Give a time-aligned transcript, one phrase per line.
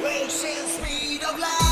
[0.00, 1.63] Racing speed of light.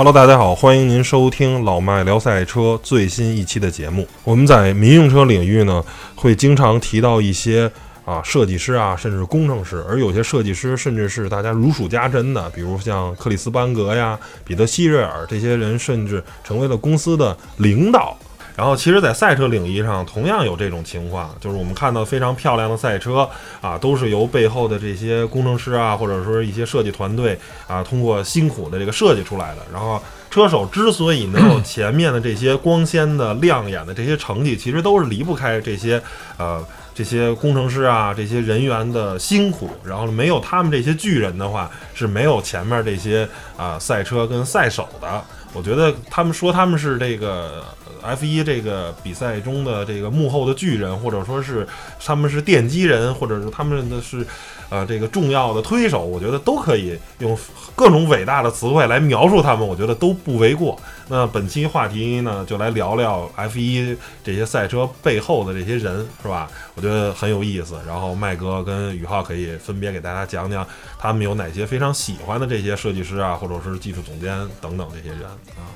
[0.00, 4.08] Hello，大家好，欢迎您收听老麦聊赛车最新一期的节目。
[4.24, 7.70] 我们在民用车领域呢，会经常提到一些
[8.06, 18.16] 啊设计师啊，甚至工程师，而有些设计师甚至是大家如数家珍的，比如像克里斯班格呀、彼得希瑞尔这些人，甚至成为了公司的领导。
[18.60, 23.26] 然后，其实，在赛车领域上，同样有这种情况，就是我们看到非常漂亮的赛车
[23.62, 29.62] 啊，都是由背后的这些工程师啊，或者说一些设计团队啊，通过辛苦的这个设计出来的。
[29.72, 29.98] 然后，
[30.30, 35.98] 车手之所以能有 前面的这些光鲜的、亮眼的这些成绩，其实都是离不开这些
[36.36, 36.62] 呃
[36.94, 39.70] 这些工程师啊、这些人员的辛苦。
[39.82, 45.24] 然后，没有他们这些巨人的话，是没有前面这些啊赛车跟赛手的。
[45.54, 47.64] 我觉得他们说他们是这个
[48.02, 51.66] F 一这个比赛中的这个幕后的巨人，或者说是
[52.04, 54.26] 他们是奠基人，或者是他们的是
[54.68, 57.36] 呃这个重要的推手，我觉得都可以用
[57.74, 60.78] 各种伟大的词汇来描述他们，我觉得都不为过。
[61.08, 66.48] 那本期话题呢，就来聊聊 F 一这些赛车背后的这些人，是吧？
[66.74, 67.74] 我觉得很有意思。
[67.86, 70.64] 然后麦哥跟宇浩可以分别给大家讲讲
[70.98, 75.66] 他们有哪些非常喜欢的这些设计师啊，或者是技术总监等等这些人啊。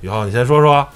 [0.00, 0.86] 宇浩，你先说说。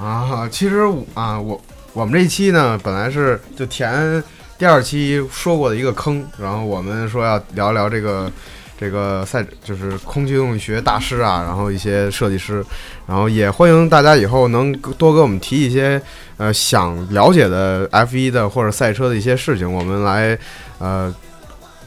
[0.00, 0.80] 啊，其实
[1.14, 1.60] 啊，我
[1.92, 4.22] 我们这一期呢，本来是就填
[4.58, 8.30] 第二期说过的一个坑，然后我们说要聊聊这个
[8.78, 12.64] 这个赛，就是空气动力学大师啊，然后一些设计师，
[13.06, 16.00] 然后也欢迎大家以后能多给我们提一些
[16.38, 20.36] 呃想了解的 F 一的或者赛车的一些事情，我们来
[20.78, 21.14] 呃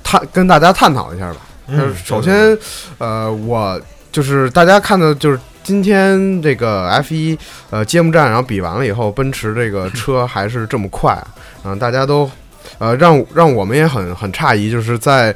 [0.02, 1.40] 探跟大家探讨一下吧。
[1.68, 2.58] 嗯，首先，
[3.00, 3.80] 呃，我
[4.14, 5.38] 就是大家看的就是。
[5.68, 7.38] 今天这个 F 一
[7.72, 11.22] 呃揭幕战，然后比完了以后，奔驰这个车 还是这么快，
[11.66, 12.32] 嗯，大家都
[12.78, 15.36] 呃让让我们也很很诧异，就是在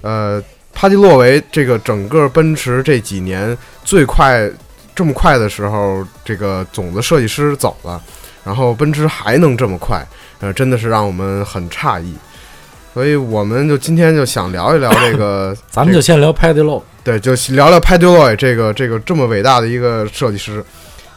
[0.00, 0.40] 呃
[0.72, 4.48] 帕蒂洛维这个整个奔驰这几年最快
[4.94, 8.00] 这么快的时候，这个总的设计师走了，
[8.44, 10.00] 然后奔驰还能这么快，
[10.38, 12.14] 呃，真的是让我们很诧异。
[12.94, 16.82] 所以我们就今天就想聊一聊 这个，咱们就先聊 padelow。
[17.02, 20.62] 对，就聊聊 padelow 这个这个这么伟大的一个设计师。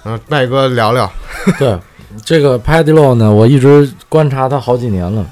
[0.06, 1.12] 嗯，麦哥聊聊。
[1.59, 1.78] 对，
[2.24, 5.25] 这个 padelow 呢，我一直观察他好几年了。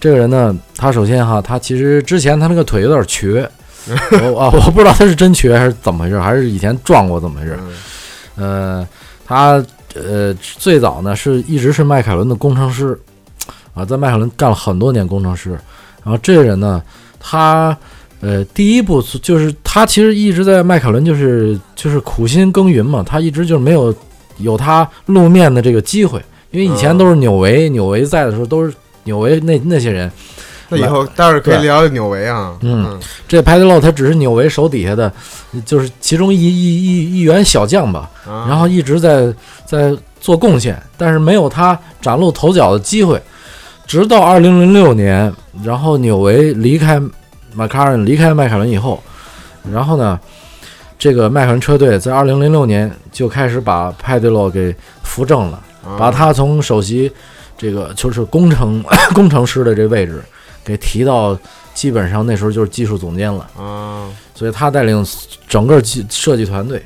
[0.00, 3.48] 这个人呢，他首先哈，他其实之前他那个腿有点瘸，
[4.32, 7.58] 我啊，我不知道他是真瘸还是怎么回事，还是以前撞过怎么回事。
[8.36, 8.86] 呃，
[9.26, 9.64] 他
[9.94, 12.98] 呃最早呢是一直是迈凯伦的工程师
[13.74, 15.58] 啊，在迈凯伦干了很多年工程师。
[16.04, 16.82] 然后这个人呢，
[17.20, 17.76] 他，
[18.20, 23.94] 呃，第一步就是他其实一直在迈凯伦，就是就是苦心耕耘嘛，他一直就没有
[24.38, 28.72] 有他露面的这个机会，因为以前都是纽维，纽维在的时候都是
[29.04, 30.10] 纽维那那些人。
[30.70, 32.54] 那以后待会儿可以聊聊纽维啊。
[32.60, 35.10] 嗯，这派迪洛他只是纽维手底下的，
[35.64, 39.32] 就是其中一一一一员小将吧，然后一直在
[39.64, 43.20] 在做贡献，但是没有他崭露头角的机会。
[43.88, 45.32] 直到二零零六年，
[45.64, 47.00] 然后纽维离开
[47.54, 49.02] 迈凯伦，离开迈凯伦以后，
[49.72, 50.20] 然后呢，
[50.98, 55.58] 这个迈凯伦车队在二零零六年就开始把派对洛给扶正了，
[55.98, 57.10] 把他从首席
[57.56, 58.84] 这个就是工程
[59.14, 60.22] 工程师的这位置
[60.62, 61.34] 给提到，
[61.72, 64.06] 基本上那时候就是技术总监了啊。
[64.34, 65.02] 所以他带领
[65.48, 66.82] 整个技设计团队，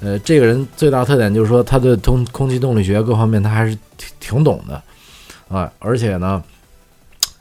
[0.00, 4.82] 呃，这个人最大特点就是说他对空空气动力学各方面他还是挺挺懂的。
[5.48, 6.42] 啊，而且呢，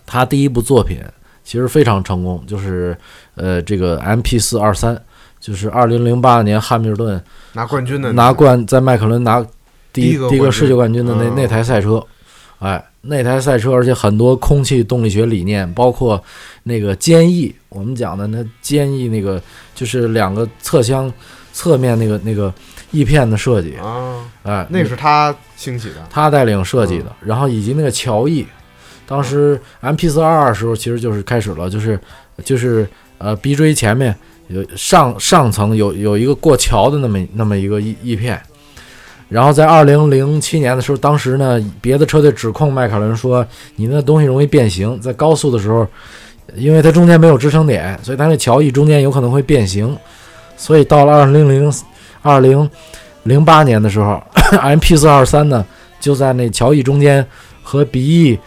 [0.06, 1.02] 他第一部作品
[1.44, 2.98] 其实非常成功，就是
[3.36, 5.02] 呃，这个 M P 四二三，
[5.40, 7.22] 就是二零零八年汉密尔顿
[7.54, 9.46] 拿冠军的，拿冠在迈凯伦拿
[9.92, 12.06] 第一第一个世界冠军的那那台赛车，
[12.60, 16.22] 哎，那台赛车，而且很多空气动力学理念，包括
[16.64, 19.42] 那个坚毅，我们讲的那坚毅那个，
[19.74, 21.12] 就是两个侧箱
[21.58, 22.54] 侧面那个那个。
[22.92, 27.14] 翼片的设计啊，哎，那是他兴起的，他带领设计的。
[27.20, 28.48] 然后以及那个桥翼，
[29.06, 32.00] 当时 M P 四二二时候其实就是开始了，就是
[32.46, 32.88] 就是
[33.18, 34.16] 呃鼻锥前面
[34.48, 38.42] 有上上层有有一个过桥的那么那么一个翼翼片。
[39.28, 43.46] 然后在二零零七年的时候，当时呢别的车队指控迈凯伦说
[43.76, 45.86] 你那东西容易变形，在高速的时候，
[46.56, 49.94] 因为它中间没有支撑点，所以它那桥翼中间有可能会变形。
[50.58, 51.72] 所以到了二零零
[52.22, 52.70] 二零
[53.24, 54.22] 零八年的时候，
[54.62, 55.66] MP 四二三呢
[56.00, 57.26] 就在那桥翼中间
[57.64, 58.38] 和鼻翼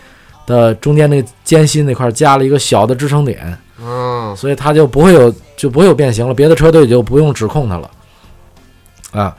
[0.46, 7.90] 的中间那个间隙那块加了一个小的支撑点，嗯，所以它就不会有就不会有变形了，别的车队就不用指控它了
[9.12, 9.36] 啊。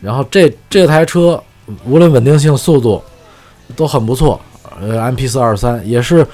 [0.00, 1.42] 然后这这台车
[1.84, 3.02] 无论稳定性、速度
[3.74, 4.40] 都很不错，
[4.80, 6.26] 呃，MP 四二三也是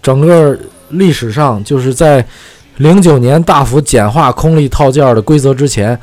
[0.00, 0.56] 整个
[0.90, 2.24] 历史上就是在
[2.78, 5.98] 零九年大幅简化空力套件的规则之前，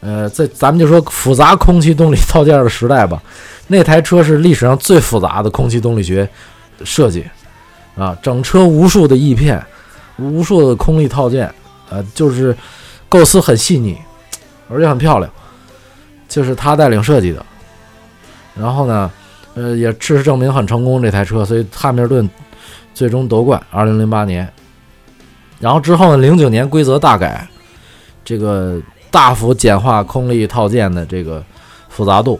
[0.00, 3.20] 呃，在咱们就说复杂空气动力套件的时代吧，
[3.66, 6.28] 那台车是历史上最复杂的空气动力学
[6.84, 7.24] 设计
[7.96, 9.60] 啊，整车无数的翼片，
[10.18, 11.52] 无数的空力套件，
[11.90, 12.56] 呃，就是
[13.08, 13.98] 构思很细腻，
[14.68, 15.28] 而且很漂亮，
[16.28, 17.44] 就是他带领设计的。
[18.54, 19.10] 然后呢，
[19.54, 22.30] 呃，也事实证明很成功这台车，所以汉密尔顿
[22.94, 24.48] 最终夺冠，二零零八年。
[25.60, 27.46] 然后之后呢，零九年规则大改，
[28.24, 28.80] 这个
[29.10, 31.42] 大幅简化空力套件的这个
[31.88, 32.38] 复杂度。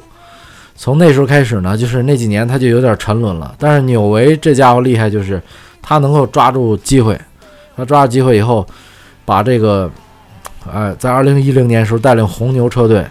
[0.76, 3.54] 从那时候开始呢，就是那几年他就有点沉沦了。
[3.58, 5.40] 但是纽维这家伙厉害，就是
[5.80, 7.18] 他能够抓住机会，
[7.76, 8.66] 他抓住机会以后，
[9.24, 9.88] 把这个，
[10.70, 13.06] 呃，在二零一零年时候带领红牛车队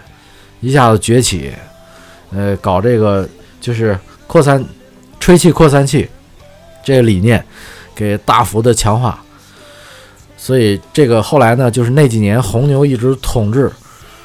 [0.60, 1.50] 一下子崛起，
[2.30, 3.26] 呃，搞这个
[3.62, 4.62] 就是扩散
[5.18, 6.06] 吹气扩散器
[6.84, 7.42] 这个理念，
[7.94, 9.23] 给大幅的强化。
[10.44, 13.72] 所以这个后来呢，就是那几年红牛一直统治，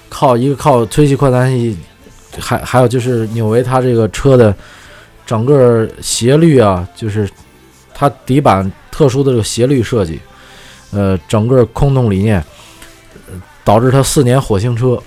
[0.10, 1.77] 靠一个靠推气扩散器，
[2.38, 4.54] 还还有就是纽维它这个车的
[5.25, 7.25] 整个斜率啊，就是
[7.94, 10.19] 它底板特殊的这个斜率设计，
[10.92, 12.44] 呃，整个空洞理念，
[13.63, 15.01] 导致它四年火星车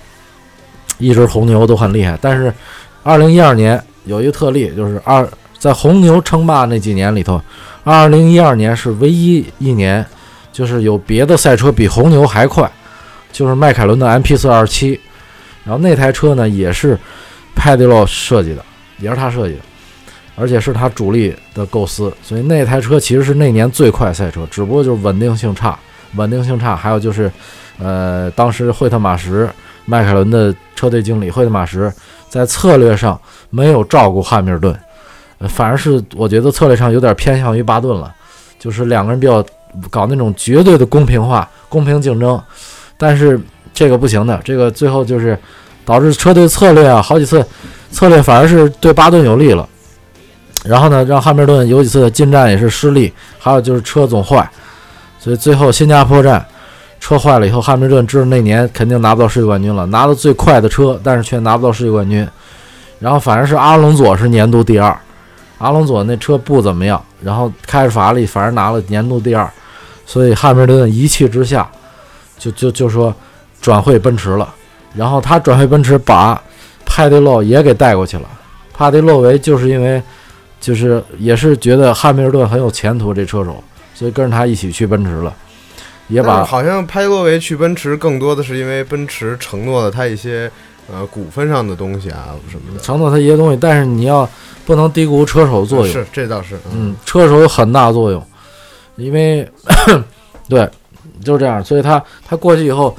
[0.97, 2.17] 一直红牛都很厉害。
[2.19, 2.51] 但是
[3.03, 5.29] 二零一二年有一个特例，就是二
[5.59, 7.39] 在红牛称霸那几年里头，
[7.83, 10.03] 二零一二年是唯一一年。
[10.53, 12.71] 就是有别的赛车比红牛还快，
[13.31, 14.97] 就是迈凯伦的 MP 四二七，
[15.65, 16.95] 然后那台车呢也是
[17.55, 18.63] 派迪洛设计的，
[18.99, 19.61] 也是他设计的，
[20.35, 25.77] 而且是他主力的构思，所以那台车其实是那年最快赛车，只不过就是稳定性差，
[26.15, 27.31] 稳定性差，还有就是，
[27.79, 29.49] 呃，当时惠特马什
[29.85, 31.91] 迈凯伦的车队经理惠特马什
[32.29, 33.19] 在策略上
[33.49, 34.77] 没有照顾汉密尔顿，
[35.49, 38.13] 反而是我觉得策略上有点偏向于巴顿了，
[38.59, 39.43] 就是两个人比较。
[39.89, 42.41] 搞那种绝对的公平化、公平竞争，
[42.97, 43.39] 但是
[43.73, 45.37] 这个不行的，这个最后就是
[45.85, 47.45] 导致车队策略啊，好几次
[47.91, 49.67] 策略反而是对巴顿有利了。
[50.63, 54.49] 然后呢，让汉密尔顿有几次进站也是失利，还有就是车总坏，
[55.19, 56.45] 所以最后新加坡站
[57.01, 62.25] 车坏了以后，汉密尔顿知道那年肯定拿不到世界冠军了，拿到最快的车，但是却拿不到世界冠军。
[62.99, 64.97] 然后反而是阿隆佐是年度第二，
[65.57, 69.51] 阿隆佐那车不怎么样，然后开着法拉利反而拿了年度第二。
[70.05, 71.69] 所以汉密尔顿一气之下，
[72.37, 73.13] 就就就说
[73.61, 74.53] 转会奔驰了。
[74.95, 76.39] 然后他转会奔驰，把
[76.85, 78.29] 帕蒂洛也给带过去了。
[78.73, 80.01] 帕蒂洛维就是因为
[80.59, 83.63] 就是也是觉得汉密尔顿很有前途这车手，
[83.95, 85.33] 所以跟着他一起去奔驰了。
[86.09, 90.51] 也把好像帕蒂洛维去奔驰更多的是因为奔驰承诺了他一些
[90.91, 93.57] 呃股份上的东西啊什么的，承诺他一些东西。
[93.59, 94.29] 但是你要
[94.65, 98.23] 不能低估车手的作用，是这倒是，嗯，车手有很大作用。
[98.95, 99.47] 因为，
[100.47, 100.69] 对，
[101.23, 102.95] 就是这样，所以他他过去以后，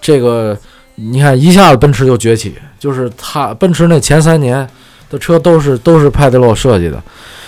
[0.00, 0.56] 这个
[0.94, 4.66] 你看一下子奔驰就崛起，就是他奔驰那前三年
[5.10, 7.02] 的车都是都是派德洛设计的。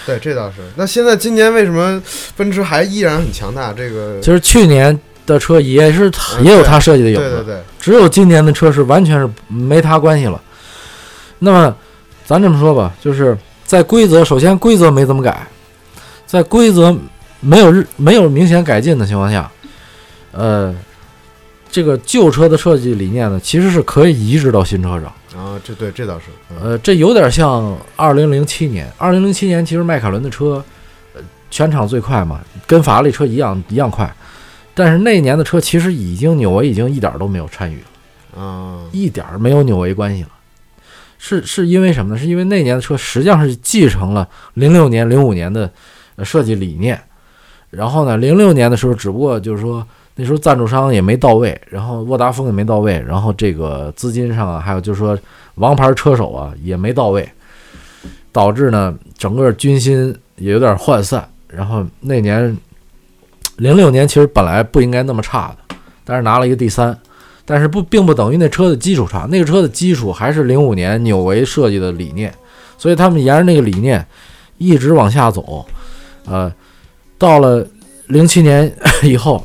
[0.05, 0.57] 对，这倒是。
[0.77, 2.03] 那现在今年为什么
[2.37, 3.73] 奔驰还依然很强大？
[3.73, 7.63] 这个其实去年的车也是他也有他设计的影子，对对对。
[7.81, 10.41] 只有今年的车是完全是没他关系了。
[11.39, 11.75] 那么
[12.27, 15.47] 咱这么说吧，就是在规则，首先规则没怎么改，
[16.27, 16.95] 在规则。
[17.41, 19.51] 没有日没有明显改进的情况下，
[20.33, 20.75] 呃，
[21.71, 25.05] 这个旧车的设计理念呢，其实是可以移植到新车上
[25.41, 25.61] 啊。
[25.65, 26.25] 这对这倒是，
[26.61, 28.91] 呃，这有点像二零零七年。
[28.97, 30.65] 二零零七年其实迈凯伦的车，
[31.15, 34.13] 呃，全场最快嘛，跟法拉利车一样一样快。
[34.75, 40.29] 但是那年的车其实已经纽维已经一点都没有参与了啊，一点没有纽维关系了。
[41.19, 42.21] 是是因为什么呢？
[42.21, 45.71] 是因为那年的车实际上是继承了零六年、零五年的
[46.25, 47.01] 设计理念。
[47.71, 55.17] 然后呢，零六年的时候，只不过就是说那时候赞助商也没到位，然后沃达丰也没到位，然后这个资金上啊，还有就是说
[55.57, 57.29] 王牌车手啊也没到位，
[58.33, 61.29] 导致呢整个军心也有点涣散。
[61.47, 62.57] 然后那年
[63.59, 66.99] 零六年其实本来不应该那么差的，但是拿了一个第三，
[67.45, 72.35] 但是不并不等于那车的基础差，那个车的基础还是零五年纽维设计的理念，
[72.79, 74.05] 所以他们沿着那个理念
[74.57, 75.67] 一直往下走，
[76.25, 76.51] 呃。
[77.19, 77.67] 到了
[78.07, 78.73] 零七年
[79.03, 79.45] 以后，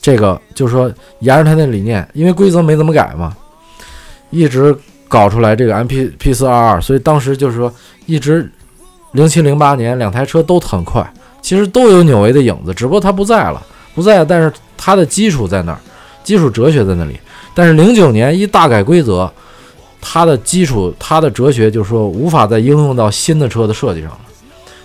[0.00, 3.36] 这个就是说沿着他那理念，因为规则没怎么改嘛，
[4.30, 4.74] 一直
[5.06, 7.72] 搞出来这个 M P P 四二二，所以当时就是说
[8.06, 8.50] 一直
[9.12, 11.08] 零七零八年两台车都很快，
[11.42, 13.60] 其实都有纽维的影子，只不过它不在了，
[13.94, 15.78] 不在，但是它的基础在那儿，
[16.24, 17.18] 基础哲学在那里。
[17.52, 19.30] 但是零九年一大改规则，
[20.00, 24.18] 它的基础，它的哲学就是说无法再应用到新的车的设计上了，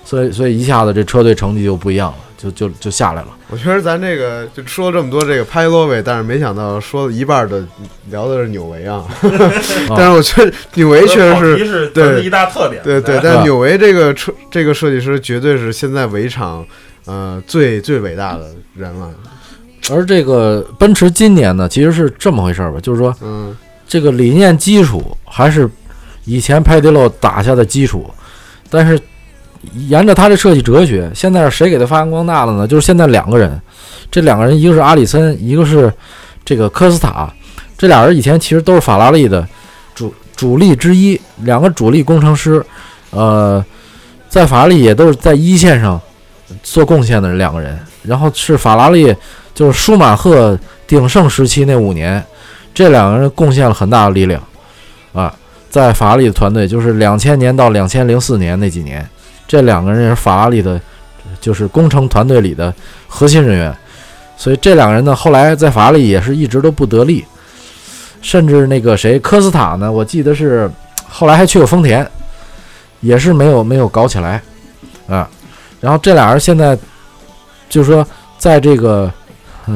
[0.06, 3.28] 所以所以一下子这车队成绩就不一样了，就就就下来了。
[3.50, 7.64] 我觉得咱这个就说这么多这个拍罗维，但是没想到说了一半的
[8.10, 9.04] 聊的是纽维啊。
[9.90, 12.82] 但是我觉得纽维确实是是对一大特点。
[12.84, 16.66] 对对，但是纽维这个车这个设计师绝对是现在围场
[17.06, 19.10] 呃最最伟大的人了。
[19.92, 23.56] 而这个奔驰今年呢，其实是这么回事儿吧，就是说嗯
[23.88, 25.70] 这个理念基础还是
[26.26, 28.10] 以前派迪洛打下的基础，
[28.68, 29.00] 但是
[29.74, 32.68] 沿着他的设计哲学，现在是谁给他发扬光大了呢？
[32.68, 33.60] 就是现在两个人，
[34.12, 35.92] 这两个人一个是阿里森，一个是
[36.44, 37.32] 这个科斯塔，
[37.78, 39.48] 这俩人以前其实都是法拉利的
[39.94, 42.64] 主主力之一，两个主力工程师，
[43.12, 43.64] 呃，
[44.30, 46.00] 在法拉利也都是在一线上
[46.64, 49.16] 做贡献的两个人，然后是法拉利
[49.54, 50.58] 就是舒马赫
[50.88, 52.24] 鼎盛时期那五年。
[52.74, 54.44] 这两个人贡献了很大的力量，
[55.14, 55.34] 啊，
[55.70, 59.10] 在法拉利的团队，就是两千年到两千零四年那几年，
[59.48, 60.80] 这两个人也是法拉利的，
[61.40, 62.74] 就是工程团队里的
[63.08, 63.76] 核心人员。
[64.38, 67.24] 所以这两个人呢，后来在法拉利也是一直都不得力，
[68.22, 70.70] 甚至那个谁科斯塔呢，我记得是
[71.08, 72.06] 后来还去过丰田，
[73.02, 74.42] 也是没有没有搞起来，
[75.08, 75.30] 啊，
[75.80, 76.78] 然后这俩人现在
[77.70, 78.06] 就是说
[78.38, 79.12] 在这个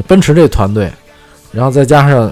[0.08, 0.92] 奔驰这团队，
[1.52, 2.32] 然后再加上。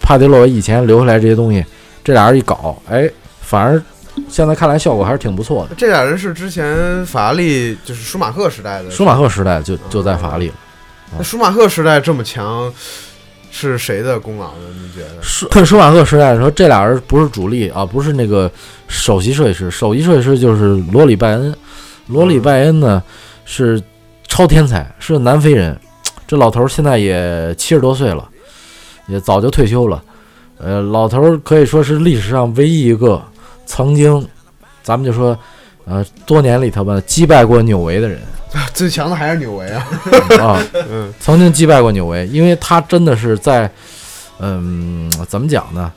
[0.00, 1.62] 帕迪洛以前留下来这些东西，
[2.02, 3.06] 这俩人一搞，哎，
[3.42, 3.78] 反而
[4.28, 5.74] 现在看来效果还是挺不错的。
[5.76, 10.54] 这俩人是之前法拉利就是舒马赫时代的，舒马赫时代就就在法拉利了。
[11.16, 12.72] 那舒马赫时代这么强，
[13.50, 14.64] 是谁的功劳呢？
[14.80, 15.22] 你觉得？
[15.22, 18.50] 舒舒马赫时代的时候，这俩人不是主力啊，不是那个
[18.86, 21.54] 首席设计师，首席设计师就是罗里拜恩。
[22.08, 23.02] 罗里拜恩呢
[23.44, 23.82] 是
[24.26, 25.78] 超天才，是南非人，
[26.26, 28.28] 这老头现在也七十多岁了。
[29.06, 30.04] 也早就退休了，
[30.58, 33.22] 呃，老头儿可以说是历史上唯一一个
[33.68, 34.26] 曾经，
[34.82, 35.38] 咱们就说，
[35.84, 38.18] 呃，多年里头吧，击败过纽维的人。
[38.72, 39.86] 最强的还是纽维啊！
[40.40, 43.70] 啊， 嗯，曾经击败过纽维，因为他真的是在，
[44.40, 45.92] 嗯，怎么讲呢？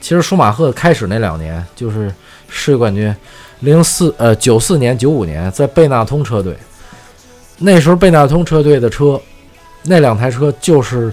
[0.00, 2.10] 其实舒马赫开始那两年就是
[2.48, 3.14] 世界冠军，
[3.60, 6.56] 零四呃九四年九五年在贝纳通车队，
[7.58, 9.20] 那时候贝纳通车队的车，
[9.82, 11.12] 那两台车就是，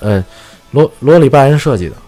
[0.00, 0.24] 呃。
[0.72, 2.07] 罗罗里拜恩设计的，哎，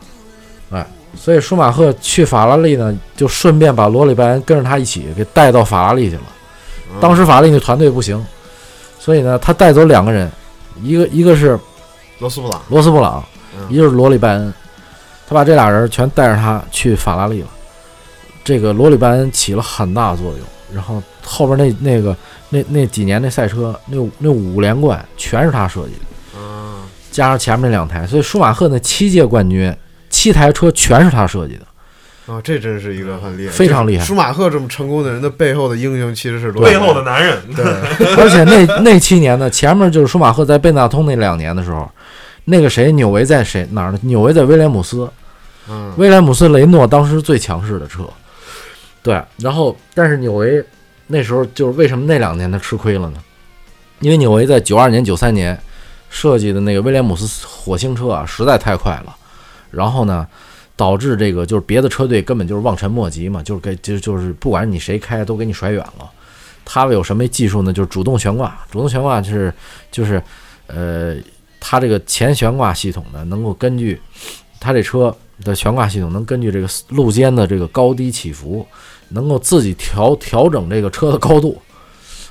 [1.16, 6.22] 所以舒马赫去法拉利呢，就顺便把罗里拜恩跟着他一起给带到法拉利去了。
[7.00, 8.24] 当时法拉利那团队不行，
[8.98, 10.30] 所以呢，他带走两个人，
[10.82, 11.58] 一个一个是
[12.18, 13.24] 罗斯布朗，罗斯布朗，
[13.68, 14.52] 一个是罗里拜恩，
[15.28, 17.48] 他把这俩人全带着他去法拉利了。
[18.42, 20.40] 这个罗里拜恩起了很大作用，
[20.74, 22.16] 然后后边那那个
[22.48, 26.42] 那那几年那赛车那那五连冠全是他设计的。
[27.10, 29.76] 加上前面那两台，所以舒马赫那七届冠军，
[30.20, 31.62] 七台车全是他设计的。
[32.30, 34.04] 啊，这真是一个很厉害，非常厉害。
[34.04, 37.38] 舒马赫这么成功的人的背后的英雄其实是背后的男人。
[37.56, 37.64] 对，
[38.20, 41.90] 而且那那七年呢，前面就是舒马赫在贝纳通那两年的时候，
[42.44, 43.98] 那个谁纽维在谁哪儿呢？
[44.02, 45.10] 纽维在威廉姆斯。
[45.70, 48.06] 嗯，威廉姆斯雷诺当时最强势的车。
[49.02, 50.62] 对，然后但是纽维
[51.06, 53.18] 那时候就是为什么那两年他吃亏了呢？
[54.00, 55.58] 因为纽维在九二年、九三年。
[56.12, 59.16] 设计的那个威廉姆斯火星车啊，实在太快了，
[59.70, 60.26] 然后呢，
[60.76, 66.10] 导致这个就是别的车队根本就是望尘莫及嘛，就是给就就是不管你谁开都给你甩远了。
[66.64, 67.72] 他们有什么技术呢？
[67.72, 69.52] 就是主动悬挂，主动悬挂就是
[69.90, 70.22] 就是
[70.66, 71.16] 呃，
[71.58, 74.00] 它这个前悬挂系统呢，能够根据
[74.60, 78.64] 它这车的悬挂系统，能根据这个路肩的这个高低起伏，
[79.08, 81.60] 能够自己调调整这个车的高度。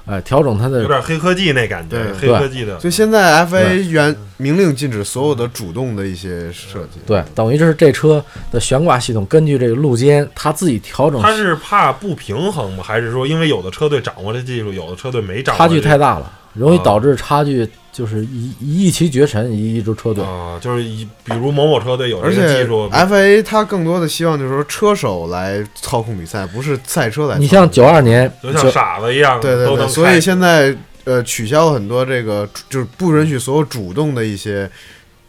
[0.09, 2.75] 哎，调整它的有点黑科技那感觉，黑科技的。
[2.77, 6.99] 就现在，FA 原明令禁止所有的主动的一些设计。
[7.05, 11.21] 对，等于就是这车的悬挂系统根据这个路肩，它自己调整。
[11.21, 12.83] 它是怕不平衡吗？
[12.83, 15.59] 还是说因为有的车队掌握这技术，有的车队没掌握？
[15.59, 27.37] 差距太大了，容易导致差距就是一一骑绝尘一一支车队啊，就是一比如某某车队有这个技术，FA 它更多的希望就是说车手来操控比赛，不是赛车来。
[27.37, 30.75] 你像九二年，就像傻子一样，对对对，所以现在
[31.05, 34.69] 呃取消了很多这个，就是不允许所有主动的一些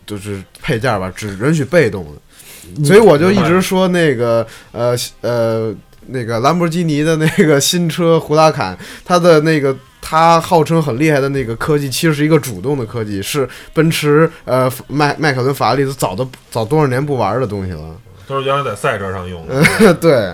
[0.07, 2.85] 就是配件吧，只允许被动的。
[2.85, 5.75] 所以我就一直说那个呃呃
[6.07, 9.77] 那个兰博基尼的那个新车胡拉坎，它的那个。
[10.01, 17.97] 它号称很厉害的那个科技，其实是一个主动的科技，是奔驰、呃迈迈凯伦、法拉利都早都早多少年不玩的东西了。
[18.27, 19.95] 都是原来在赛车上用的。
[19.95, 20.33] 对，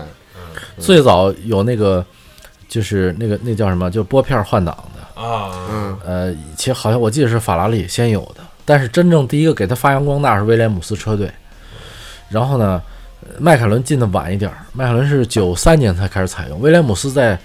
[0.77, 2.05] 最早有那个
[2.69, 5.97] 就是那个那叫什么，就拨片换挡的，啊，嗯。
[6.05, 11.29] 呃，其实好像我记得是法拉利先有的，但是真正第一个给它发扬光大是威廉姆斯车队，
[12.29, 12.81] 然后呢，
[13.21, 17.37] 呃迈凯伦进的晚一点儿，迈凯伦是九三年才开始采用，威廉姆斯在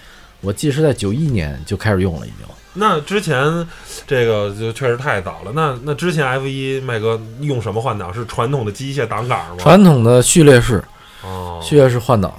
[0.42, 2.46] 我记得是在九一年就开始用了，已经。
[2.74, 3.66] 那之前
[4.06, 5.52] 这个就确实太早了。
[5.54, 8.12] 那那之前 F 一麦哥用什么换挡？
[8.12, 9.56] 是传统的机械挡杆吗？
[9.58, 10.82] 传统的序列式
[11.22, 12.32] 哦，序列式换挡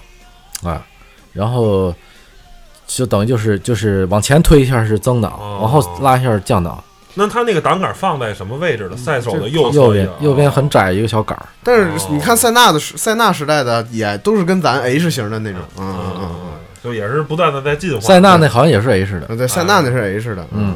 [0.63, 0.83] 啊，
[1.33, 1.93] 然后
[2.87, 6.83] 就等于就是就是往前推一下是增档，哦往后拉一下是降档，
[7.13, 8.97] 那它那个挡杆放在什么位置的？
[8.97, 11.45] 赛手的右侧右边右边很窄一个小杆儿。
[11.63, 16.51] 但哦是你看塞纳的时塞纳时代的也都是跟咱 H 型的那种，嗯嗯嗯嗯嗯，
[16.83, 17.99] 就也是不断的在进化。
[18.01, 20.75] 塞纳那好像也是 H 的，嗯，对，塞纳那是 H 的，嗯，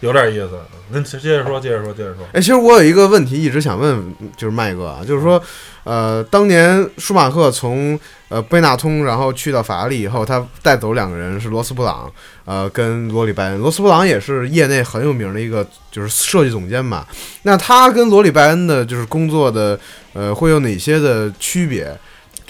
[0.00, 0.50] 有点意思。
[0.92, 2.26] 那接着说，接着说，接着说。
[2.32, 5.40] 哎，其实我有一个问题一直想问，就是麦哥啊，就是说，
[5.84, 7.96] 呃，当年舒马赫从
[8.28, 12.10] 呃贝纳通然后去到法拉利以后，他带走两个人是罗斯布朗，
[12.44, 13.60] 呃，跟罗里拜恩。
[13.60, 17.06] 罗斯布朗也是业内很有名的一个就是设计总监吧。
[17.42, 19.78] 那他跟罗里拜恩的就是工作的
[20.12, 21.96] 呃会有哪些的区别？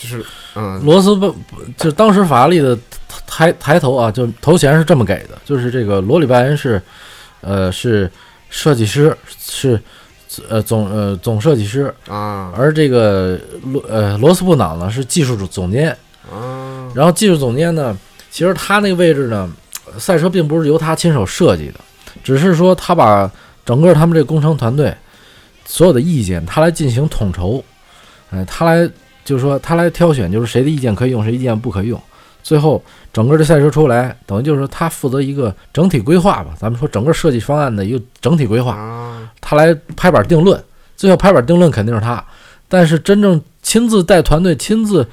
[0.00, 1.35] 就是嗯罗斯不
[1.76, 2.78] 就当时法拉利的
[3.26, 6.80] 抬抬头啊，就头衔是这么给的，就是这个罗里拜恩是
[7.42, 8.11] 呃是
[8.49, 9.78] 设计师，是
[10.49, 15.95] 呃总呃总设计师，啊而这个罗呃罗斯布朗呢是技术总监。
[16.30, 17.97] 啊然后技术总监呢，
[18.30, 19.50] 其实他那个位置呢，
[19.92, 21.80] 呃赛车并不是由他亲手设计的，
[22.25, 23.30] 只是说他把
[23.66, 24.95] 整个他们这个工程团队
[25.66, 27.62] 所有的意见，他来进行统筹，
[28.30, 28.88] 哎，他来
[29.25, 32.00] 就是说他来挑选，就是谁的意见可以用，谁意见不可以用。
[32.43, 40.62] 最后整个这赛车出来，等于就是说他负责一个整体规划吧，咱们说整个设计方案的一个整体规划，啊他来拍板定论。
[40.97, 42.23] 最后拍板定论肯定是他，
[42.69, 45.07] 但是真正亲自带团队，亲自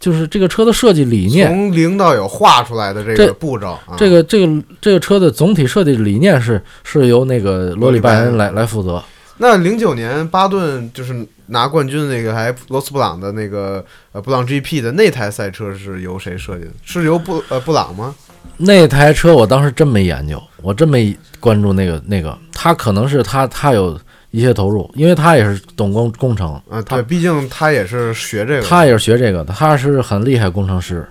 [0.00, 9.02] 就是这个车的设计理念，从零到有画出来的这这个步骤，啊这个这个这个车的总体设计理念是是由那个罗里拜恩来来负责。
[9.42, 16.70] 那零九年巴顿就是拿冠军的那个，还罗斯布朗的那个呃布朗 GP 的那台赛车是由谁设计的？
[16.84, 18.14] 是由布呃布朗吗？
[18.56, 24.00] 那台车我当时真没研究，我真没关注那个那个，他可能是他他有
[24.30, 28.68] 一些投入，因为他也是懂工工程，啊，他对，毕竟他也是学这个的。
[28.68, 31.04] 他也是学这个的，他是很厉害工程师。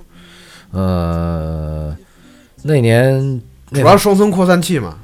[0.71, 1.93] 呃，
[2.63, 3.41] 那年
[3.71, 4.99] 那主要双层扩散器嘛，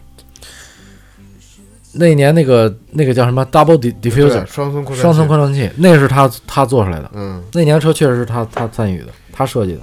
[1.97, 5.01] 那年那个那个叫什么？Double Diffuser 双层扩散器。
[5.01, 7.11] 双层扩散器，那是他他做出来的。
[7.13, 9.81] 嗯，那年车确实是他他参与的，他设计的，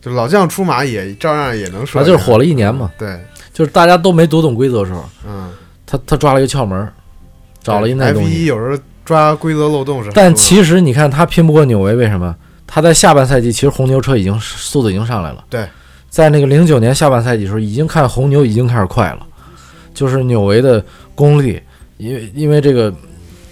[0.00, 2.90] 就老将出马也照样也能设计，他就是火了一年嘛。
[2.98, 3.20] 对，
[3.52, 5.50] 就是大家都没读懂规则的时候，嗯，
[5.86, 6.90] 他他抓了一个窍门，
[7.62, 8.30] 找了一那东西。
[8.30, 12.34] 一有时候抓规则漏洞是但其实你看他拼不过纽维，为什么？
[12.66, 15.42] 他在下半赛季其实红牛车已经速度已经上来了。
[15.48, 15.66] 对，
[16.10, 19.26] 在那个零九年下半赛季的时候，已经看红牛已经开始快了，
[19.98, 20.80] 就是纽维的
[21.16, 21.60] 功力，
[21.96, 22.94] 因为因为这个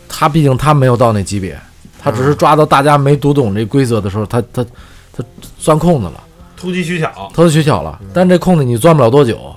[0.09, 1.59] 他毕竟他没有到那级别，
[2.01, 4.65] 他只是抓到大家没读懂这规则的时候，他他
[5.13, 5.25] 他
[5.59, 6.23] 钻空子了，
[6.57, 7.99] 突击取巧，投机取巧了。
[8.15, 9.53] 但这空子你钻不了多久，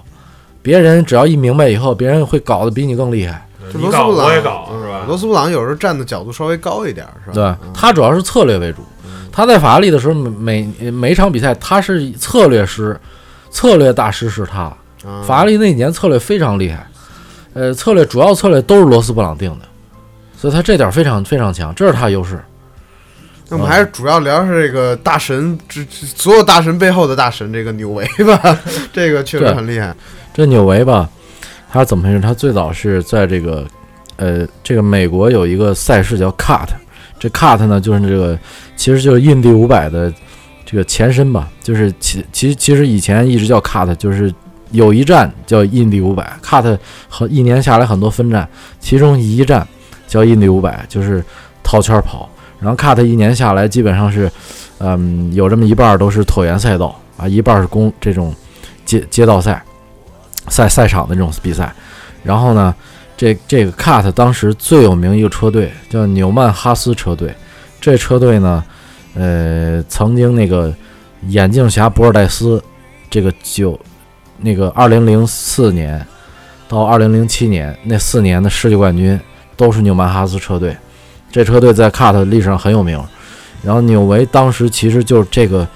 [0.63, 3.45] 别人只要一明白以后，别人会搞得比你更厉害。
[3.71, 5.05] 你搞就罗斯布朗我也搞嗯是吧？
[5.07, 7.33] 罗斯布朗有时候站的角度稍微高一点，是吧？
[7.35, 8.79] 对嗯他主要是策略为主。
[9.31, 12.99] 他在法拉利的时候，每每每场比赛他是策略师，
[13.51, 14.75] 策略大师是他。
[15.05, 16.85] 啊法拉利那几年策略非常厉害，
[17.53, 19.65] 呃，策略主要策略都是罗斯布朗定的，
[20.37, 22.39] 所以他这点非常非常强，这是他优势。
[23.51, 28.59] 那我们还是主要聊是这个大神，这这所有大神背后的大神，这个纽维吧，
[28.93, 29.95] 这个确实很厉害。
[30.31, 31.09] 这纽维吧，
[31.71, 32.21] 他怎么回事？
[32.21, 33.65] 他最早是在这个
[34.17, 36.67] 呃，这个美国有一个赛事叫 Cut，
[37.17, 38.37] 这 Cut 呢就是这个
[38.75, 40.13] 其实就是印第五百的
[40.63, 44.31] 这个前身吧，就是其其其实以前一直叫 Cut，就是
[44.71, 46.77] 有一站叫印第五百，Cut
[47.07, 48.47] 和一年下来很多分站，
[48.79, 49.67] 其中一站
[50.07, 51.23] 叫印第五百，就是
[51.63, 52.29] 套圈跑。
[52.59, 54.31] 然后 Cut 一年下来基本上是，
[54.79, 58.35] 嗯，有这么一半都是椭圆赛道啊，一半是公这种
[58.85, 59.63] 街街道赛。
[60.47, 61.71] 赛赛场的这种比赛，
[62.23, 62.73] 然后呢，
[63.15, 67.31] 这这个 Cut 当时最有名一个车队叫纽曼哈斯车队，
[67.79, 68.63] 这车队呢，
[69.13, 70.73] 呃，曾经那个
[71.27, 72.63] 眼镜侠博尔戴斯，
[73.11, 73.79] 这个九
[74.41, 76.05] 那个二零零四年
[76.67, 79.19] 到二零零七年那四年的世界冠军
[79.55, 80.75] 都是纽曼哈斯车队，
[81.31, 83.01] 这车队在 Cut 历史上很有名。
[83.61, 85.67] 然后纽维当时其实就是这个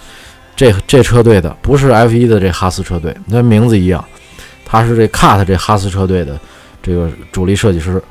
[0.55, 4.03] 这这车队的，不是 F 一的这哈斯车队，那名字一样。
[4.65, 6.39] 他是这 Cut 这哈斯车队的
[6.81, 8.01] 这个主力设计师，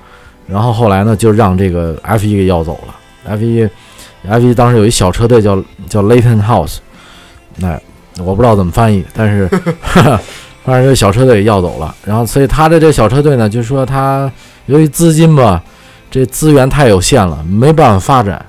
[0.47, 3.69] 然后后来呢就让这个 F 1给要走了，F 一
[4.29, 5.57] F 一当时有一小车队叫
[5.89, 6.77] 叫 Leighton House，
[7.57, 7.81] 那
[8.19, 9.49] 我不知道怎么翻译，但是
[10.65, 14.31] 反正这小车队要走了，然后所以他的这小车队呢，就说他
[14.67, 15.63] 由于资金吧，
[16.11, 18.45] 这资源太有限了，没办法发展，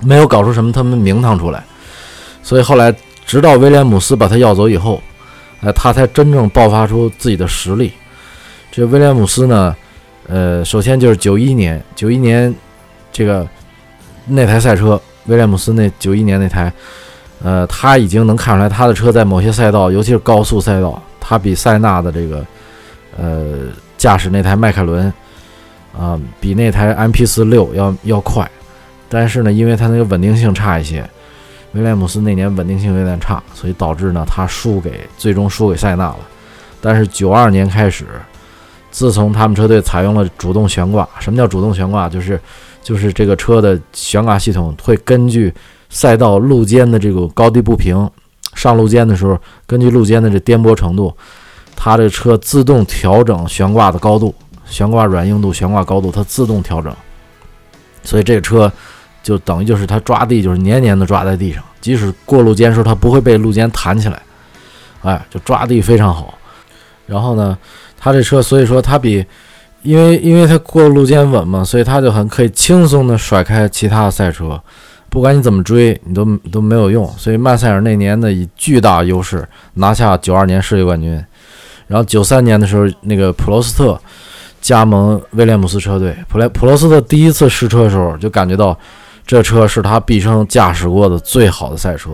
[0.00, 1.62] 没有搞出什么他们名堂出来，
[2.42, 2.92] 所以后来
[3.24, 5.00] 直到威廉姆斯把他要走以后，
[5.60, 7.92] 哎，他才真正爆发出自己的实力。
[8.72, 9.76] 这威廉姆斯呢，
[10.26, 12.52] 呃，首先就是九一年，九一年
[13.12, 13.46] 这个
[14.26, 16.72] 那台赛车，威廉姆斯那九一年那台，
[17.42, 22.44] 呃，他已经能看出来他的车在某些赛道，尤其是高速赛道，他比塞纳的这个
[23.16, 23.66] 呃
[23.98, 25.12] 驾驶那台迈凯伦
[25.98, 28.50] 啊，比那台 MP 四六要要快，
[29.08, 31.08] 但是呢，因为他那个稳定性差一些，
[31.72, 36.18] 威廉姆斯那年稳定性有点差，所以导致呢他输给最终输给塞纳了。
[36.80, 38.04] 但是九二年开始。
[38.90, 42.08] 自从他们车队采用了主动悬挂，什么叫主动悬挂？
[42.08, 42.40] 就是
[42.80, 45.52] 就是这个车的悬挂系统会根据
[45.94, 48.10] 赛道路肩的这个高低不平，
[48.54, 51.16] 上路肩的时候，根据路肩的这颠簸程度，
[51.76, 54.34] 它这车自动调整悬挂的高度、
[54.66, 56.92] 悬挂软硬度、悬挂高度，它自动调整。
[58.02, 58.70] 所以这个车
[59.22, 64.20] 就等于就是它抓地就是黏黏的抓在地上，即使过路肩时候它不会被路肩弹起来，
[65.02, 66.34] 哎，就抓地非常好。
[67.06, 67.56] 然后呢？
[68.06, 69.24] 它这车，所以说它比，
[69.80, 74.60] 因为因为它过路肩稳嘛，所以它就很可以轻松的甩开其他的赛车，
[75.14, 77.06] 不管你怎么追，你都都没有用。
[77.16, 81.12] 所以曼塞尔那年的以巨大优势拿下九二年世界冠军，
[81.86, 83.96] 然后九三年的时候，那个普罗斯特
[84.60, 88.76] 加盟威廉姆斯车队，普莱普罗斯特第一次试车的时候就感觉到
[89.24, 92.10] 这车是他毕生驾驶过的最好的赛车，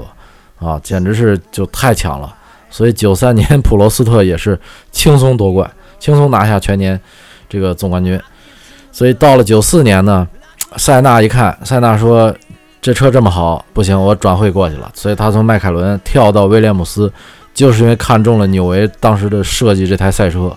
[0.58, 2.36] 啊，简直是就太强了。
[2.68, 4.60] 所以九三年普罗斯特也是
[4.92, 5.68] 轻松夺冠。
[5.98, 7.00] 轻松拿下全年
[7.48, 8.20] 这个总冠军，
[8.92, 10.28] 所以到了九四年呢，
[10.76, 12.34] 塞纳一看，塞纳说
[12.80, 14.90] 这车这么好，不行，我转会过去了。
[14.94, 17.12] 所以他从迈凯伦跳到威廉姆斯，
[17.52, 20.56] 就是因为看中了纽维当时的设计这台赛车。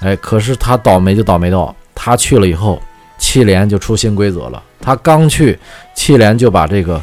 [0.00, 2.80] 哎，可是他倒霉就倒霉到他去了以后，
[3.18, 4.62] 汽联就出新规则了。
[4.80, 5.58] 他刚去，
[5.94, 7.00] 汽联就把这个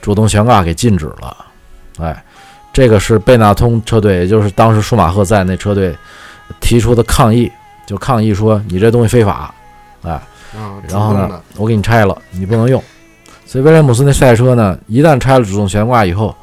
[0.00, 1.36] 主动悬挂给禁止了。
[1.98, 2.24] 哎，
[2.72, 5.96] 这个是贝纳通车队，也就是当时舒马赫在那车队。
[6.60, 7.50] 提出的抗议
[7.86, 9.54] 就抗议说你这东西非法，
[10.02, 10.20] 哎，
[10.88, 12.82] 然后呢，我给你拆了，你不能用。
[13.54, 16.34] 所以威廉姆斯那赛车呢，一旦拆了主动悬挂以后，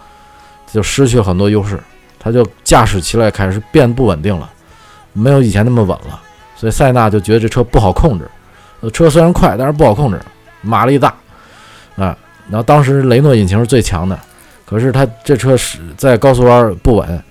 [0.71, 1.77] 就失去了很多优势，
[2.17, 4.49] 他就驾驶起来开始变不稳定了，
[5.11, 6.17] 没有以前那么稳了。
[6.55, 8.25] 所以塞纳就觉得这车不好控制，
[8.93, 10.21] 车虽然快，但是不好控制，
[10.61, 11.09] 马力大，
[11.97, 12.17] 啊，
[12.49, 14.17] 然后当时雷诺引擎是最强的，
[14.65, 17.23] 可是他这车是在高速弯不稳。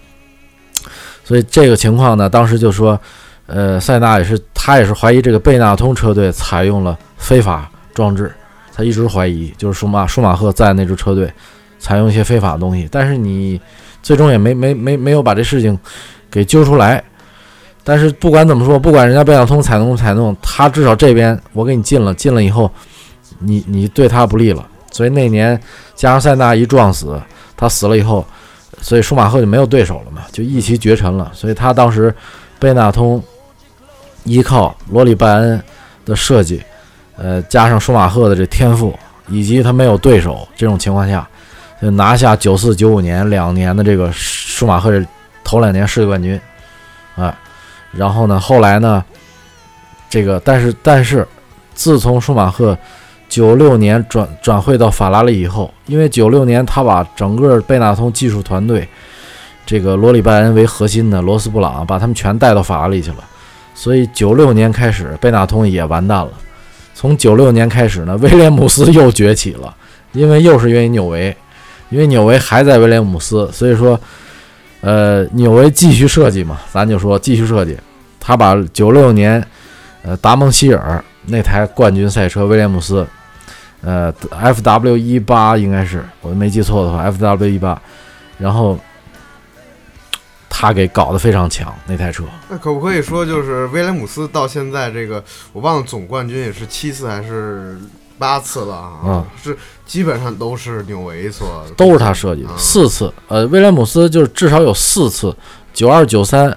[1.24, 3.00] 所以这个情况呢，当时就说，
[3.46, 8.30] 呃，塞纳也是他也是怀疑这个贝纳通车队采用了非法装置，
[8.80, 11.30] 他一直怀疑就是舒马舒马赫在那支车队
[11.78, 13.60] 采用一些非法的东西，但是你
[14.02, 15.78] 最终也没没没没有把这事情
[16.30, 17.02] 给揪出来。
[17.84, 22.70] 但是不管怎么说，不管人家贝纳通采弄不采用，他至少这边我给你禁了，禁了以后，
[23.38, 24.66] 你你对他不利了。
[24.90, 25.60] 所以那年
[25.94, 27.20] 加上塞纳一撞死，
[27.56, 28.24] 他死了以后。
[28.82, 31.30] 所以舒马赫就没有对手了嘛，就一骑绝尘了。
[31.34, 32.14] 所以他当时
[32.58, 33.22] 贝纳通
[34.24, 35.62] 依靠罗里拜恩
[36.06, 36.62] 的设计，
[37.22, 41.28] 呃，加上舒马赫的这天赋，以及他没有对手这种情况下，
[41.80, 45.06] 就拿下九四九五年两年的这个舒马赫这
[45.44, 46.40] 头两年世界冠军，
[47.14, 47.37] 啊，
[47.92, 49.04] 然后呢，后来呢，
[50.09, 51.28] 这个但是但是
[51.74, 52.76] 自从舒马赫。
[53.28, 58.88] 九六年转转会到法拉利以后，因为九六年他把整个贝纳通技术团队，
[59.64, 63.18] 这个罗里拜恩为核心的罗斯布朗把他们全带到法拉利去了，
[63.72, 66.33] 所以九六年开始贝纳通也完蛋了。
[67.00, 69.74] 从九六年开始呢， 威廉姆斯又崛起了，
[70.12, 71.34] 因为又是因为纽维，
[71.88, 73.98] 因为纽维还在威廉姆斯，所以说，
[74.82, 77.74] 呃，纽维继续设计嘛，咱就说继续设计，
[78.20, 79.42] 他把九六年，
[80.02, 83.06] 呃，达蒙希尔那台冠军赛车威廉姆斯。
[83.82, 87.80] 呃，F W 一八应该是我没记错的话，F W 一八，
[88.36, 88.78] 然后
[90.50, 92.24] 他给搞得非常强那台车。
[92.50, 97.78] 那可不可以说，就是威廉姆斯到现在这个，我忘了总冠军也是七次还是
[98.18, 99.24] 八次了啊？
[99.42, 103.10] 是基本上都是纽维所，都是他设计的四次。
[103.28, 105.34] 呃，威廉姆斯就是至少有四次，
[105.72, 106.54] 九二九三，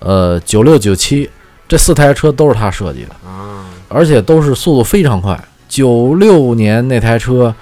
[0.00, 1.30] 呃，九六九七
[1.68, 5.38] 这四台车都是他设计的啊，而且都是速度非常快。
[5.68, 7.54] 九六年那台车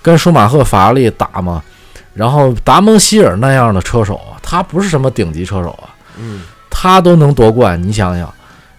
[0.00, 1.62] 跟舒马赫法拉利打嘛，
[2.14, 8.32] 然后达蒙希尔那样的车手，他不是什么顶级车手啊，嗯，他都能夺冠，你想想。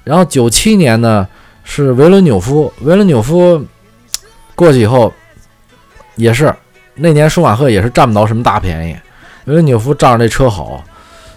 [0.04, 1.28] 然后九七年呢
[1.64, 3.66] 是维伦纽夫，维伦纽夫
[4.54, 5.12] 过去以后
[6.16, 6.54] 也是
[6.96, 8.96] 那年舒马赫也是占不到什么大便宜，
[9.46, 10.84] 维伦纽夫仗着这车好，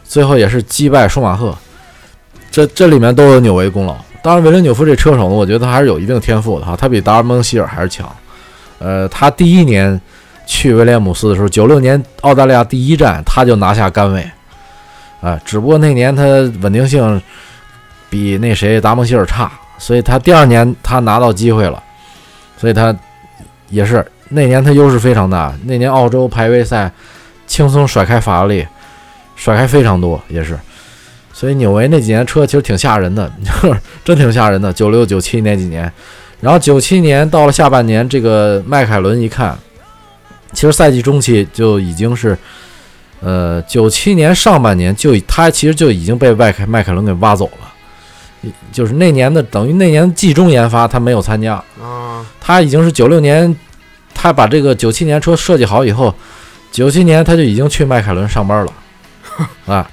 [0.04, 1.56] 最后也是击败舒马赫。
[2.50, 3.96] 这这里面都有纽维功劳。
[4.22, 8.10] 当然，维伦纽夫这车手呢，我觉得他还是有一定天赋的哈，他比达尔蒙希尔还是强。
[8.78, 10.00] 呃，他第一年
[10.46, 14.24] 去威廉姆斯的时候，九六年澳大利亚第一站他就拿下杆位，
[15.20, 16.22] 啊，只不过那年他
[16.62, 17.20] 稳定性
[18.08, 21.82] 比那谁达蒙希尔差，所以他第二年他拿到机会了，
[22.56, 22.96] 所以他
[23.68, 25.52] 也是那年他优势非常大。
[25.64, 26.90] 那年澳洲排位赛
[27.46, 28.66] 轻松甩开法拉利，
[29.34, 30.58] 甩开非常多，也是。
[31.32, 33.30] 所以纽维那几年车其实挺吓人的，
[34.02, 34.72] 真挺吓人的。
[34.72, 35.92] 九六九七那几年。
[36.40, 39.58] 然后九七年到了下半年，这个迈凯伦一看，
[40.56, 42.34] 其实赛季中期就已经是，
[43.20, 51.62] 呃，九七年上半年就他其实就已经被迈凯迈凯伦给挖走了，就是那年的等于那年季中研发他没有参加。
[51.78, 53.54] 啊，他已经是九六年，
[54.14, 56.14] 他把这个九七年车设计好以后，
[56.72, 58.72] 九七年他就已经去迈凯伦上班了，
[59.68, 59.90] 啊，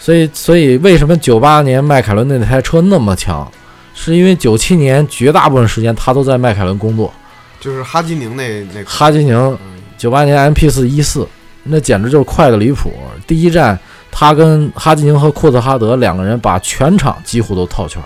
[0.00, 3.48] 所以所以为什么九八年迈凯伦那台车那么强？
[3.94, 7.14] 是因为九七年绝大部分时间他都在迈凯伦工作，
[7.60, 9.58] 就是哈基宁那那哈基宁，
[10.02, 11.24] 九八年 M P 四一四，
[11.62, 12.92] 那简直就是快的离谱。
[13.24, 13.78] 第一站
[14.10, 18.02] 他跟哈基宁和库兹哈德两个人把全场几乎都套圈，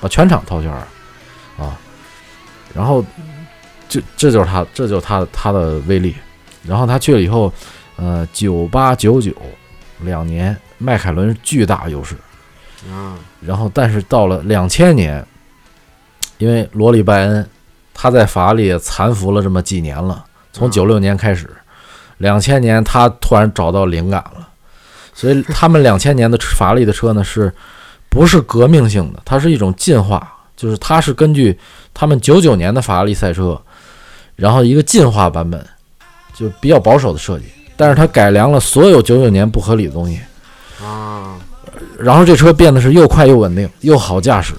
[0.00, 0.68] 把全场套圈
[1.56, 1.78] 啊。
[2.74, 3.04] 然后
[3.88, 6.16] 这这就是他，这就是他他的威力。
[6.64, 7.52] 然后他去了以后，
[7.94, 9.32] 呃，九八九九
[10.00, 12.16] 两年迈凯伦巨大优势。
[12.90, 15.24] 啊，然后，但是到了两千年，
[16.38, 17.48] 因为罗里拜恩
[17.94, 20.25] 他在法拉利残服了这么几年了，
[20.56, 21.46] 从九六年开始，
[22.16, 24.48] 两千年他突然找到灵感了，
[25.12, 27.52] 所以他们两千年的法拉利的车呢，是
[28.08, 29.20] 不是革命性的？
[29.22, 31.58] 它是一种进化，就是它是根据
[31.92, 33.60] 他们九九年的法拉利赛车，
[34.34, 35.62] 然后一个进化版本，
[36.34, 37.44] 就比较保守的设计，
[37.76, 40.18] 但是它改良了所有九九年不合理的东西
[40.82, 41.36] 啊。
[41.98, 44.54] 然后这车变得是又快又稳定又好驾驶，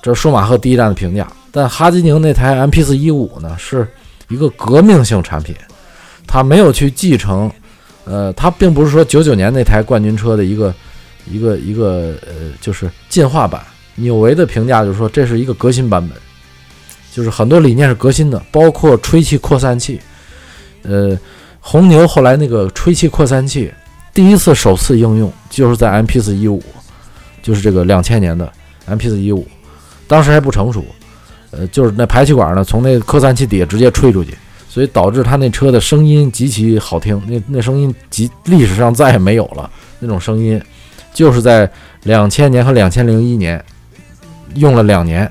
[0.00, 1.26] 这是舒马赫第一站的评价。
[1.50, 3.88] 但哈基宁那台 MP 四一五呢，是
[4.30, 5.54] 一个革命性产品，
[6.26, 7.50] 它没有去继承，
[8.04, 10.74] 呃，它并不是说九九年那台冠军车的一个
[11.30, 13.60] 一个一个呃，就是进化版。
[13.96, 16.16] 纽维的评价就是说这是一个革新版本，
[17.12, 20.00] 就是很多理念是革新的，包括吹气扩散器，
[20.84, 21.18] 呃，
[21.60, 23.70] 红牛后来那个吹气扩散器。
[24.14, 26.62] 第一次首次应用就是在 MP 四一五，
[27.42, 28.50] 就是这个两千年的
[28.86, 29.46] MP 四一五，
[30.08, 30.84] 当时还不成熟，
[31.50, 34.36] 呃，就是那排气管呢从那扩散器底下直接吹出去，
[34.68, 40.60] 所以导致他那车的声音极其好听，那那声音极历史上再也没有了那种声音，
[41.12, 41.70] 就是在
[42.04, 43.62] 两千年和两千零一年
[44.54, 45.30] 用了两年，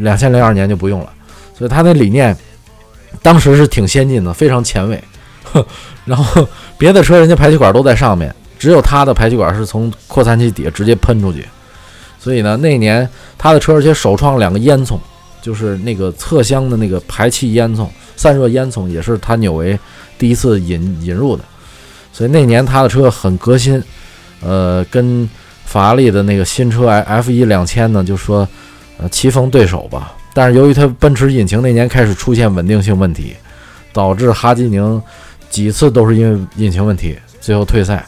[0.00, 1.12] 两千零二年就不用了，
[1.56, 2.36] 所以他那理念
[3.20, 5.02] 当时是挺先进的，非常前卫。
[6.04, 11.46] 然后别的车人家排气管都在上面，只有他的排气管是从扩散器底下直接喷出去。
[12.18, 13.08] 所以呢，那年
[13.38, 14.98] 他的车而且首创两个烟囱，
[15.46, 19.78] 就是那个侧箱的那个排气烟囱、散热烟囱，也是他纽维
[20.18, 21.44] 第一次引引入的。
[22.12, 23.80] 所以那年他的车很革新，
[24.40, 25.30] 呃，跟
[25.64, 28.48] 法拉利的那个新车 F 一两千呢，就说
[28.98, 30.12] 呃棋逢对手吧。
[30.34, 33.36] 但是由于它奔驰引擎那年开始出现稳定性问题，
[33.92, 35.00] 导致哈基宁。
[35.48, 38.04] 几次都是因为引擎问题，最后退赛，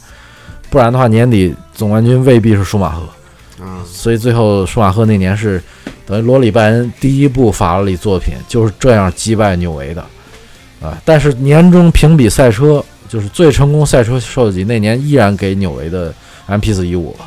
[0.69, 3.03] 不然的话年底总冠军未必是舒马赫。
[3.65, 5.63] 啊，所以最后舒马赫那年是
[6.09, 10.01] 等于罗里拜恩第一部法拉利作品就是这样击败纽维的，
[10.81, 16.13] 啊，但是年终评比赛车就是最成功赛车设计那年依然给纽维的
[16.47, 17.27] MP 四一五了，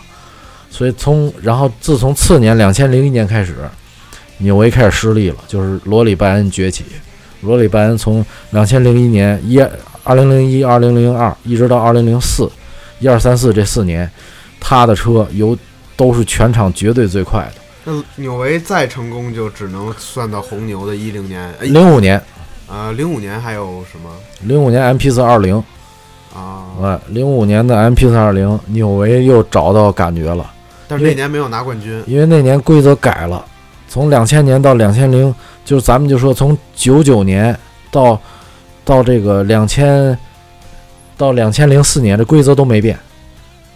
[0.71, 3.55] 所以从然后自从次年两千零一年开始，
[4.39, 6.83] 纽维开始失利了，就是罗里拜恩崛起，
[7.41, 9.63] 罗里拜恩从两千零一年一。
[10.03, 12.49] 二零零一、二零零二，一直到二零零四，
[12.97, 14.09] 一二三四这四年，
[14.59, 15.55] 他的车由
[15.95, 17.60] 都是全场绝对最快的。
[17.83, 22.21] 那纽维再成功，就只能算到红牛的一零年、零五年。
[22.67, 24.09] 啊，零五年还有什么？
[24.41, 25.55] 零五年 MP 四二零。
[26.33, 30.49] 啊，哎，零五年的 MP 四二零，纽维又找到感觉了。
[30.87, 33.45] 但是那年没有拿冠军，因为那年规则改了，
[33.87, 35.33] 从两千年到两千零，
[35.65, 37.57] 就是咱们就说从九九年
[37.91, 38.19] 到。
[38.83, 40.17] 到这个两千，
[41.15, 42.97] 到两千零四年，这规则都没变，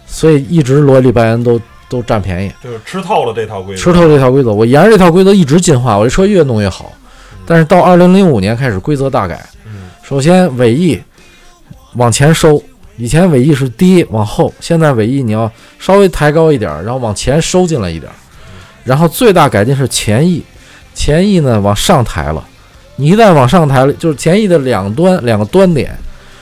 [0.04, 4.52] 所以一直罗里拜恩都都占便宜，就是吃透了这套规则，吃透这套规则。
[4.52, 6.92] 我沿着这套规则一直进化，我这车越弄越好。
[7.46, 9.44] 但是到二零零五年开始规则大改，
[10.02, 11.00] 首先尾翼
[11.94, 12.60] 往前收，
[12.96, 18.10] 以前尾翼是低往后，现在尾翼你要稍微抬高一点，然后往前收进来一点。
[18.84, 20.42] 然后最大改进是前翼，
[20.94, 22.44] 前翼呢往上抬了。
[22.96, 25.96] 你一旦往上抬了，就是前翼的两端两个端点，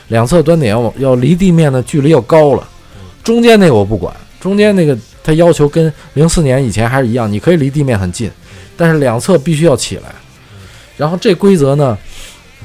[0.08, 2.66] 两侧端点要要离地面的距离要高了，
[3.22, 8.30] 中间那个我不管，中间那个它要求跟零四年以前还是一样，你可以离地面很近，
[8.76, 10.14] 但是两侧必须要起来。
[10.96, 11.98] 然后这规则呢，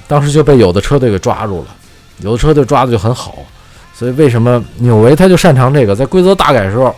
[0.08, 1.76] 当时就被有的车队给抓住了，
[2.20, 3.40] 有的车队抓的就很好，
[3.96, 6.94] 所以为什么纽维他就擅长这个，在规则大改的时候，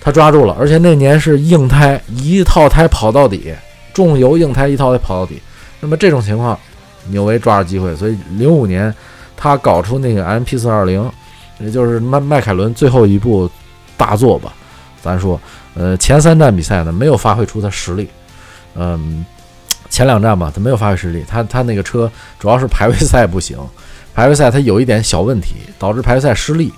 [0.00, 3.54] 他抓住了，而且那年是硬胎一套胎跑到底，
[3.94, 5.40] 重油硬胎一套胎跑到底。
[5.80, 6.58] 那么这种情况，
[7.08, 8.92] 纽维抓住机会，所以零五年
[9.36, 11.10] 他搞出那个 M P 四二零，
[11.60, 13.50] 也就是迈迈凯伦最后一部
[13.96, 14.52] 大作吧。
[15.02, 15.40] 咱说，
[15.74, 18.08] 呃，前三站比赛呢没有发挥出他实力，
[18.74, 19.24] 嗯，
[19.90, 23.58] 前两站吧他没有发挥实力，他他那个车主要是排位赛不行，
[24.14, 26.72] 排位赛他有一点小问题，导致排位赛失利。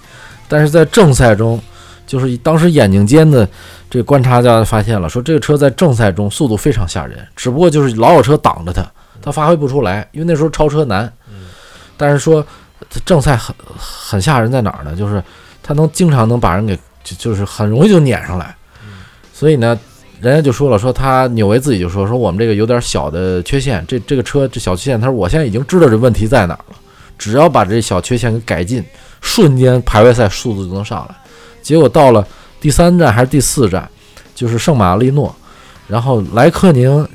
[0.48, 1.60] 但是在正赛中，
[2.06, 3.48] 就是当时眼睛尖的
[3.88, 8.86] 这个观察家发现了，说这个车在正赛中速度非常吓人，只不过就是老有车挡着他，
[9.22, 11.12] 他发挥不出来，因为那时候超车难。
[11.96, 12.44] 但是说
[13.04, 14.94] 正赛很很吓人在哪儿呢？
[14.96, 15.22] 就是
[15.62, 18.56] 他能经常能把人给就就是很容易就撵上来。
[19.32, 19.78] 所以呢，
[20.20, 26.76] 人家就说了，说他纽维自己就说说我们这个有点小的缺陷，这这个车这小缺陷，他说我现在已经知道这问题在哪儿了，
[27.18, 28.82] 只要把这小缺陷给改进，
[29.20, 31.14] 瞬间排位赛速度就能上来。
[31.62, 32.26] 结果到了
[32.60, 33.88] 第三站还是第四站，
[34.34, 35.34] 就是圣马力诺，
[35.88, 37.06] 然后莱克宁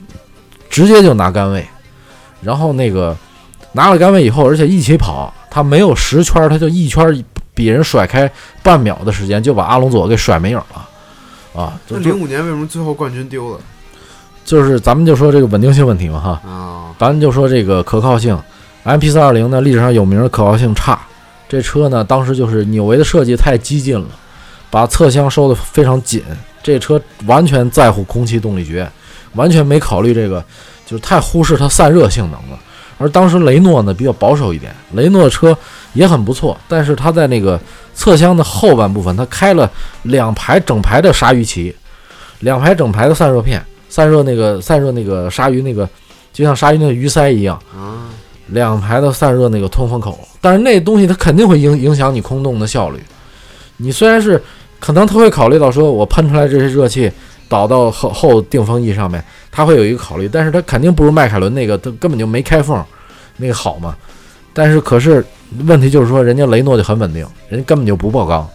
[0.69, 1.65] 直接就拿杆位，
[2.41, 3.15] 然后那个
[3.71, 7.23] 拿了杆位以后，而且一起跑，他没有十圈，他就一圈
[7.59, 8.31] 比人甩开
[8.63, 13.59] 半秒的时间，就把阿隆佐给甩没影了，啊，就就那零五年为什么最后冠军丢了
[14.45, 16.95] 就是咱们就说这个稳定性问题嘛哈，啊？
[16.97, 18.39] 咱们就说这个可靠性
[18.85, 20.97] ，MP 四二零呢历史上有名的可靠性差，
[21.49, 24.07] 这车呢当时就是纽维的设计太激进了，
[24.69, 26.23] 把侧箱收的非常紧，
[26.63, 28.89] 这车完全在乎空气动力学，
[29.33, 30.41] 完全没考虑这个，
[30.85, 32.57] 就是太忽视它散热性能了。
[32.99, 35.57] 而当时雷诺呢比较保守一点，雷诺的车
[35.93, 37.59] 也很不错，但是它在那个
[37.95, 39.67] 侧箱的后半部分，它开了
[40.03, 41.73] 两排整排的鲨鱼鳍，
[42.41, 45.89] 两排整排的散热片，散热那个散热那个鲨鱼那个，
[46.31, 48.11] 就像鲨鱼那个鱼鳃一样，啊，
[48.47, 52.99] 两排的散热那个通风口，但是那东西它肯定会影影响你空洞的效率。
[53.77, 54.41] 你虽然是
[54.77, 57.09] 可能它会考虑到说我喷出来这些热气
[57.49, 62.81] 导到后后定风翼上面，它会有一个考虑，但是它肯定不如迈凯伦那个，它根本就没开缝
[63.35, 63.93] 那个好嘛。
[64.53, 65.25] 但是可是
[65.65, 68.47] 问题就是说，人家雷诺就很稳定，人家根本就不爆缸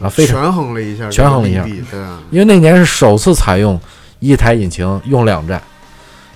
[0.00, 0.42] 啊，非常。
[0.42, 3.78] 权衡了一下，权衡了一下对啊，因为那年是首次采用
[4.20, 5.60] 一台引擎用两站，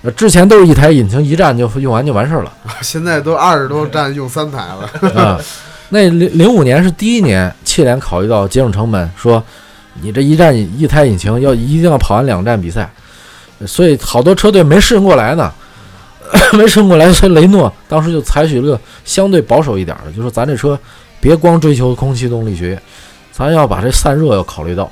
[0.01, 2.53] 呃，之前都是一台引擎一站就用完就完事儿了。
[2.81, 5.39] 现在都二十多站用三台了，啊，
[5.89, 9.43] 那零零五年是第一年，汽联考虑到节省成本，说
[10.01, 12.89] 你这一站一台引擎要一定要跑完两站比赛，
[13.65, 15.51] 所以好多车队没适应过来呢，
[16.53, 20.79] 没适应过来，所以雷诺当时就采取了相对保守一点的，就说咱这车
[21.19, 22.79] 别光追求空气动力学，
[23.31, 24.89] 咱要把这散热要考虑到，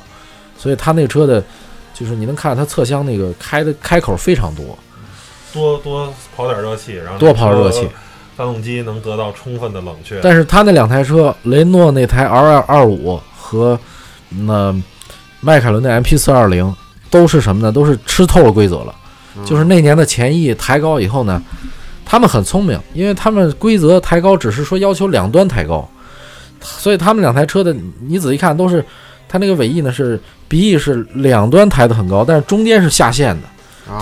[0.58, 1.44] 所以他那车的，
[1.94, 4.78] 就是你能看它侧箱那个开的开口非常多，
[5.54, 7.88] 多多跑点热气，然后多跑热气。
[8.36, 10.20] 发动机能得到充分的冷却。
[10.22, 13.80] 但是他那两台车，雷诺那台 R 二二五和
[14.28, 14.76] 那
[15.46, 16.76] 迈凯伦的 MP 四二零
[17.12, 17.72] 都是什么呢？
[17.72, 18.96] 都是吃透了规则了。
[19.46, 21.40] 就是那年的前翼抬高以后呢，
[22.04, 25.88] 他们很聪明，因为他们规则抬高只是说要求两端抬高，
[26.60, 27.76] 所以他们两台车的
[28.08, 28.84] 你仔细看都是，
[29.30, 33.48] 它那个尾翼呢是鼻翼是两端抬得很高，但是中间是下陷的，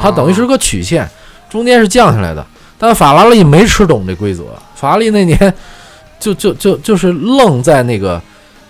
[0.02, 1.10] 它等于是个曲线，
[1.50, 2.46] 中间是降下来的。
[2.78, 4.44] 但法拉利没吃懂这规则，
[4.76, 5.54] 法拉利那年
[6.20, 8.22] 就就就就是愣在那个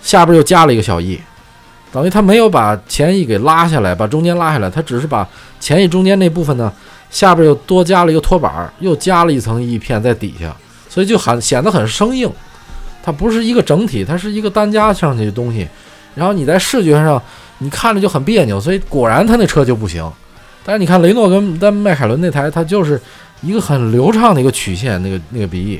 [0.02, 1.20] 下边又加了一个小翼，
[1.94, 5.26] 等于他没有把前翼给拉下来，把中间拉下来，他只是把
[5.60, 6.70] 前翼中间那部分呢
[7.08, 10.54] 下边又多加了一个托板，又加了一层翼片在底下，
[10.90, 12.28] 所以就很显得很生硬，
[13.02, 15.68] 它不是一个整体，它是一个单加上去的东西，
[16.16, 17.22] 然后你在视觉上
[17.58, 20.04] 你看着就很别扭，所以果然他那车就不行。
[20.64, 23.00] 但是你看雷诺跟跟迈凯伦那台，它就是。
[23.42, 25.78] 一个很流畅的一个曲线，那个那个鼻翼，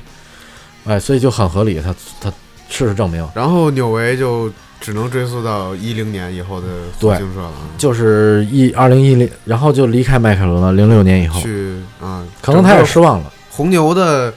[0.84, 1.80] 哎，所以就很合理。
[1.80, 2.28] 他他
[2.68, 4.52] 事实证明，然后纽维就
[4.84, 6.66] 只能追溯到一零年以后的
[7.00, 10.74] 复兴社了，就是一二零一零，然后就离开迈凯伦了。
[10.74, 13.32] 零六年以后去啊，可能他也失望了。
[13.50, 14.30] 红牛的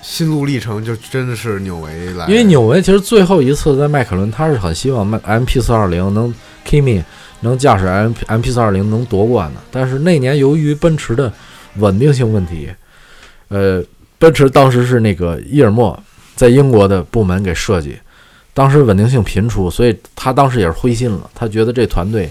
[0.00, 6.34] 心路历程就真的是纽维来，因为纽维其实最后一次在迈凯伦，他是很希望迈 M P 四二零能
[6.66, 7.04] Kimi
[7.40, 11.32] 能驾驶 M M P 四二零能夺冠的，但是那年由于奔驰的。
[11.76, 12.68] 稳定性问题，
[13.46, 13.80] 呃，
[14.18, 15.96] 奔驰当时是那个伊尔默
[16.34, 17.96] 在英国的部门给设计，
[18.52, 21.30] 当时稳定性频出，所以他当时也是灰心了。
[21.34, 22.30] 他觉得这团队，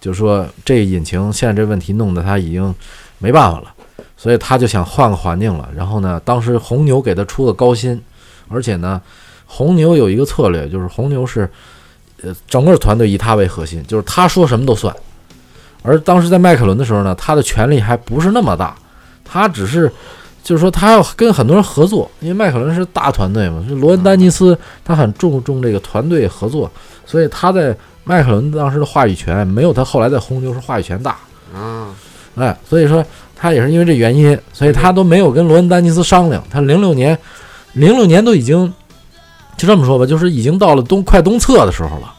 [0.00, 2.74] 就是说这引擎现在这问题弄得他已经
[3.18, 3.72] 没办法了，
[4.16, 5.68] 所以他就想换个环境了。
[5.76, 8.00] 然后呢，当时红牛给他出的高薪，
[8.48, 9.00] 而且呢，
[9.46, 11.48] 红牛有一个策略，就是红牛是，
[12.22, 14.94] 呃，整个团队以他为核心，就是他说什么都算。
[15.82, 18.74] 而当时在迈凯伦的时候呢，他的权力还不是那么大，
[19.24, 19.92] 他只是，
[20.42, 26.70] 就是说他要跟很多人合作，因为迈凯伦是大团队嘛，就罗恩丹尼斯他很注重这个团队合作，
[27.06, 31.16] 所以他在迈凯伦当时的话语权没有他后来在红牛是话语权大。
[31.54, 31.94] 啊，
[32.34, 33.04] 哎，所以说
[33.36, 36.42] 他也是因为这原因，所以他都没有跟罗恩丹尼斯商量。
[36.50, 37.16] 他零六年，
[37.74, 38.72] 零六年都已经
[39.56, 42.12] 就这么说吧，就是已经到了东快东侧的时候了，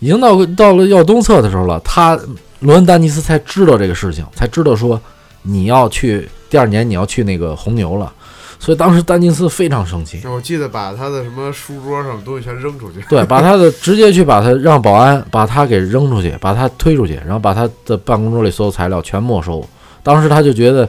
[0.00, 1.80] 已经到到了要东侧的时候了。
[1.84, 2.18] 他
[2.60, 5.00] 罗恩丹尼斯才知道这个事情，才知道说
[5.42, 8.12] 你要去第二年你要去那个红牛了。
[8.60, 13.00] 所以当时丹尼斯非常生气，我记得把他的什么书桌上的东西全扔出去。
[13.08, 19.64] 对，把他的直接去把他让保安把他给扔出去，把他推出去，然后把他的办公桌里所有材料全没收。
[20.02, 20.88] 当时他就觉得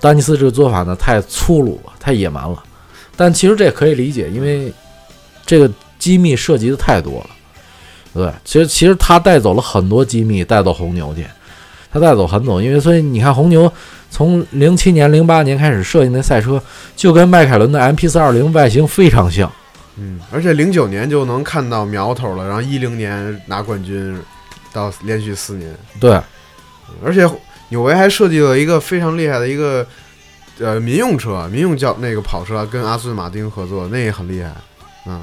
[0.00, 2.62] 丹尼斯这个做法呢太粗鲁了，太野蛮了。
[3.16, 4.72] 但其实这也可以理解，因为
[5.44, 7.30] 这个机密涉及的太多了。
[8.14, 11.26] 对，其实其实他带走了很多机密带到红牛去，
[11.92, 13.72] 他带走很走，因为所以你看红牛。
[14.12, 16.60] 从零七年、零八年开始设计那赛车，
[16.96, 19.48] 就跟迈凯伦的 MP 四二零外形非常像。
[19.98, 24.20] 嗯，而且零九年就能看到苗头了，然后一零年拿冠军，
[24.72, 25.72] 到连续四年。
[26.00, 26.20] 对，
[27.04, 27.24] 而且
[27.68, 29.86] 纽维还设计了一个非常厉害的一个
[30.58, 34.52] 呃民用车，民用叫那个跑车，跟阿斯顿马丁合作，那也很厉害。
[35.06, 35.22] 嗯，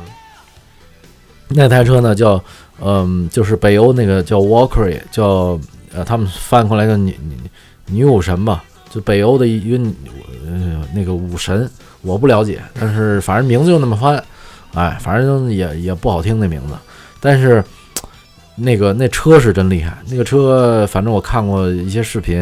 [1.49, 2.41] 那台车呢叫
[2.79, 5.59] 嗯，就是北欧那个叫 Walker，叫
[5.97, 7.35] 呃，他们翻过来个女女
[7.87, 8.63] 女武神吧。
[8.89, 9.83] 就北欧的一个
[10.45, 11.69] 呃那个武神，
[12.01, 14.23] 我不了解，但是反正名字就那么翻，
[14.73, 16.73] 哎，反正也也不好听那名字，
[17.19, 17.61] 但是
[18.55, 22.41] 那个那车是真厉害，那个车反正我看过一些视频，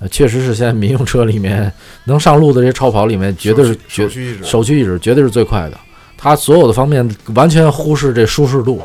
[0.00, 1.70] 呃，确实是现在民用车里面
[2.04, 5.78] 能上路的这些超跑里面，绝对是首屈一指，首屈一指，绝对是最快的。
[6.16, 8.80] 它所有的方面完全忽视这舒适度，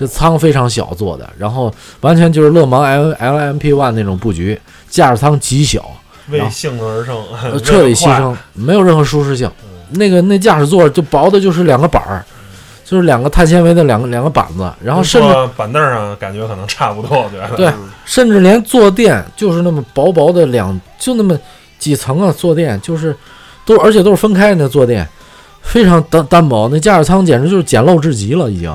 [0.00, 1.70] 这舱非常小做的，然后
[2.00, 5.84] 完全就是勒芒 L L M P One 那种布局，驾驶舱极小。
[6.30, 7.22] 为性能而生，
[7.62, 9.50] 彻底牺牲，没有任何舒适性。
[9.90, 12.24] 那个那驾驶座就薄的，就是两个板儿，
[12.82, 17.70] 就是两个碳纤维的两个两个板子，然后甚至板凳上感觉可能差不多，我觉得对，
[18.06, 21.38] 甚至连坐垫就是那么薄薄的两，就那么
[21.78, 23.14] 几层啊，坐垫就是
[23.66, 25.06] 都而且都是分开的坐垫，
[25.60, 28.70] 非常单单薄，那驾驶舱简直就是简陋至极了，已经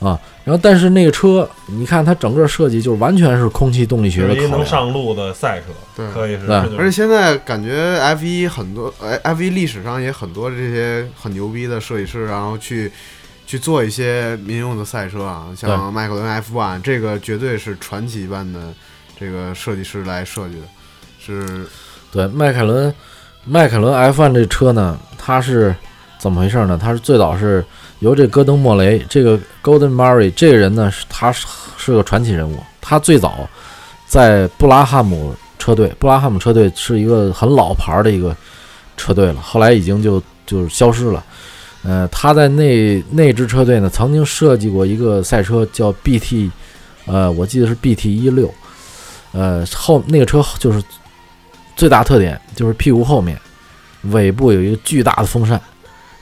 [0.00, 0.18] 啊。
[0.46, 4.34] 然后，但是那个车，你看它整个设计就是完全是空气动力学的。
[4.46, 5.66] 能上路的赛车，
[5.96, 6.48] 对，可以是。
[6.78, 12.92] 而且现在感觉 F 一很多，哎，F 一历史上也很多这些很牛逼的设计师，然后去
[13.44, 18.72] 去做一些民用的赛车啊，像迈凯伦 F one，这个绝对是传奇般的
[19.18, 20.66] 这个设计师来设计的。
[21.18, 21.66] 是，
[22.12, 22.94] 对，迈凯伦
[23.44, 25.74] 迈凯伦 F one 这车呢，它是
[26.26, 26.78] 怎么回事呢？
[26.80, 27.64] 他是最早是。
[28.00, 31.46] 由这戈登·莫雷，这个 Golden Murray 这个人呢，是他是
[31.78, 32.58] 是个传奇人物。
[32.78, 33.48] 他最早
[34.06, 38.36] 在布拉汉姆车队，布拉汉姆车队是一个很老牌的一个
[38.98, 41.24] 车队了，后来已经就就是消失了。
[41.84, 46.50] 呃，他在那那支车队呢，曾经设计过一个赛车叫 BT，
[47.06, 48.52] 呃，我记得是 BT 一六。
[49.32, 50.84] 呃，后那个车就是
[51.76, 53.40] 最大特点就是屁股后面
[54.10, 55.58] 尾部有一个巨大的风扇。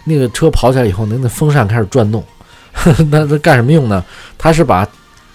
[0.05, 2.23] 那个车跑起来以后，那那风扇开始转动，
[3.11, 4.05] 那那干什么用呢？
[4.39, 4.87] 它是把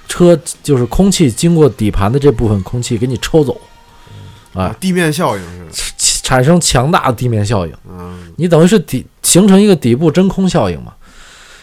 [0.08, 3.60] 车就是空气经过底盘的这部分空气给你抽走，
[4.54, 5.94] 啊，地面效应是。
[6.30, 10.94] 产生强大的地面效应，嗯，你等于是底形成一个底部真空效应嘛，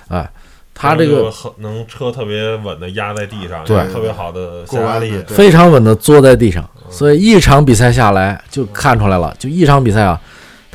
[0.08, 0.28] 哎，
[0.74, 10.20] 它这个能车特别稳的压在地上，对，特别好的下压力，非常稳的坐在地上，所以一场比赛下来就看出来了，就一场比赛啊。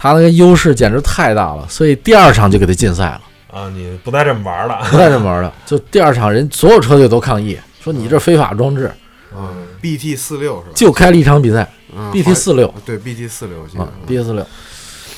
[0.01, 3.21] 他那个优势简直太大了，所以第二场就给他禁赛了
[3.51, 3.69] 啊！
[3.69, 8.91] 你不带这么玩了，不带这么玩了， 就第二场人所有车队都抗议，说你这非法装置。
[9.31, 10.71] 嗯，BT 四六是吧？
[10.73, 11.69] 就开了一场比赛
[12.11, 14.43] ，BT 四六，对，BT 四六啊，BT 四六，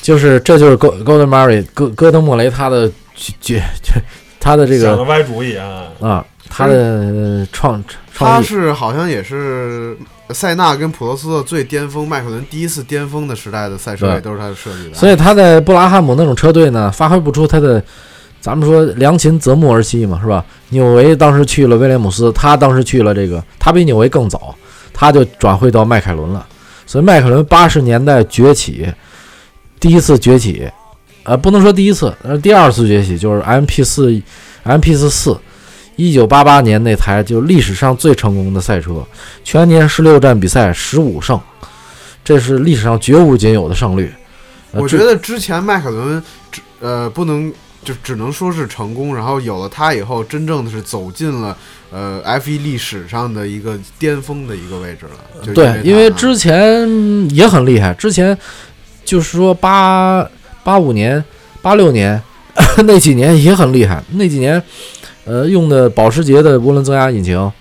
[0.02, 3.94] 就是这就是戈戈登·莫雷戈戈登·莫雷他的绝绝
[4.38, 7.82] 他的这个歪主意啊啊，他的创
[8.14, 9.98] 他是好像也是。
[10.30, 14.94] 塞纳跟普罗斯特最巅峰，迈凯伦第一次巅峰的时代的赛车也都是他的设计的。
[14.96, 17.84] 所以他在布拉汉姆那种车队呢，发挥不出他的，
[18.40, 20.44] 咱们说良禽择木而栖嘛，是吧？
[20.70, 24.56] 纽维当时去了威廉姆斯，他当时去了这个，他比纽维更早，
[24.94, 26.46] 他就转会到迈凯伦了。
[26.86, 28.88] 所以迈凯伦八十年代崛起，
[29.80, 30.68] 第一次崛起，
[31.24, 34.22] 呃，不能说第一次，呃，第二次崛起就是 M P 四
[34.64, 35.38] ，M P 四四。
[35.96, 39.06] 一九八八年那台就历史上最成功的赛车，
[39.44, 41.40] 全年十六站比赛十五胜，
[42.24, 44.12] 这是历史上绝无仅有的胜率。
[44.72, 46.22] 呃我觉得之前迈凯伦
[46.52, 51.56] 只呃不能就只能说是成功，然后有了它以后，真正的是走进了
[51.92, 55.54] 呃 F 一历史上的一个巅峰的一个位置了。
[55.54, 56.90] 对，因为之前
[57.36, 58.36] 也很厉害，之前
[59.06, 60.28] 就是说八
[60.64, 61.24] 八五年、
[61.62, 62.20] 八六年
[62.86, 64.64] 那几年也很厉害，那几年
[65.26, 67.52] 呃用的保时捷的涡轮增压引擎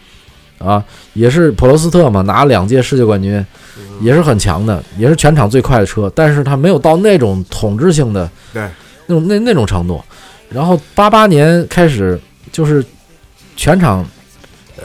[0.58, 0.84] 啊，
[1.14, 3.44] 也是普罗斯特嘛，拿了两届世界冠军，
[4.00, 8.62] 也是很强的，也是全场最快的车，但是它没有到那种统治性的对
[9.06, 10.00] 那种那那种程度。
[10.48, 12.20] 然后八八年开始
[12.52, 12.84] 就是
[13.56, 14.06] 全场
[14.76, 14.84] 呃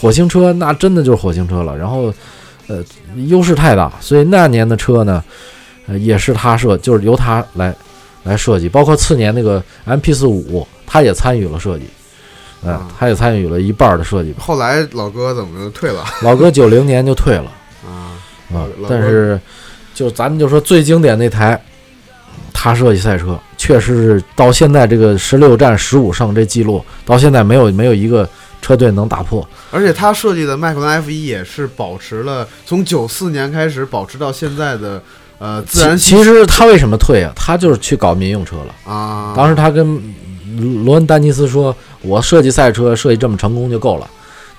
[0.00, 1.76] 火星车，那真的就是火星车了。
[1.76, 2.14] 然后
[2.68, 2.82] 呃
[3.26, 5.22] 优势太大，所以那年的车呢，
[5.86, 7.74] 呃也是他设，就是由他来
[8.22, 11.84] 来设计，包括次年那个 MP 四五，他也参与了设计，
[12.62, 14.34] 呃啊，他也参与了一半的设计。
[14.38, 17.50] 后来老哥怎么就退了 老哥九零年就退了
[17.86, 18.12] 啊？
[18.54, 19.40] 啊，但是
[19.94, 21.60] 就咱们就说最经典那台，
[22.52, 28.28] 他设计赛车，确实是到现在这个十六战十五胜这记录，到现在没有没有一个
[28.60, 29.46] 车队能打破。
[29.70, 35.00] 而且他设计的迈克伦 F 一也是保持了从九四年开始保持到现在的
[35.38, 37.32] 呃自然其其实他为什么退啊？
[37.36, 38.92] 他就是去搞民用车了。
[38.92, 40.02] 啊，当时他跟
[40.84, 44.08] 罗恩丹尼斯说：“我设计赛车设计这么成功就够了。”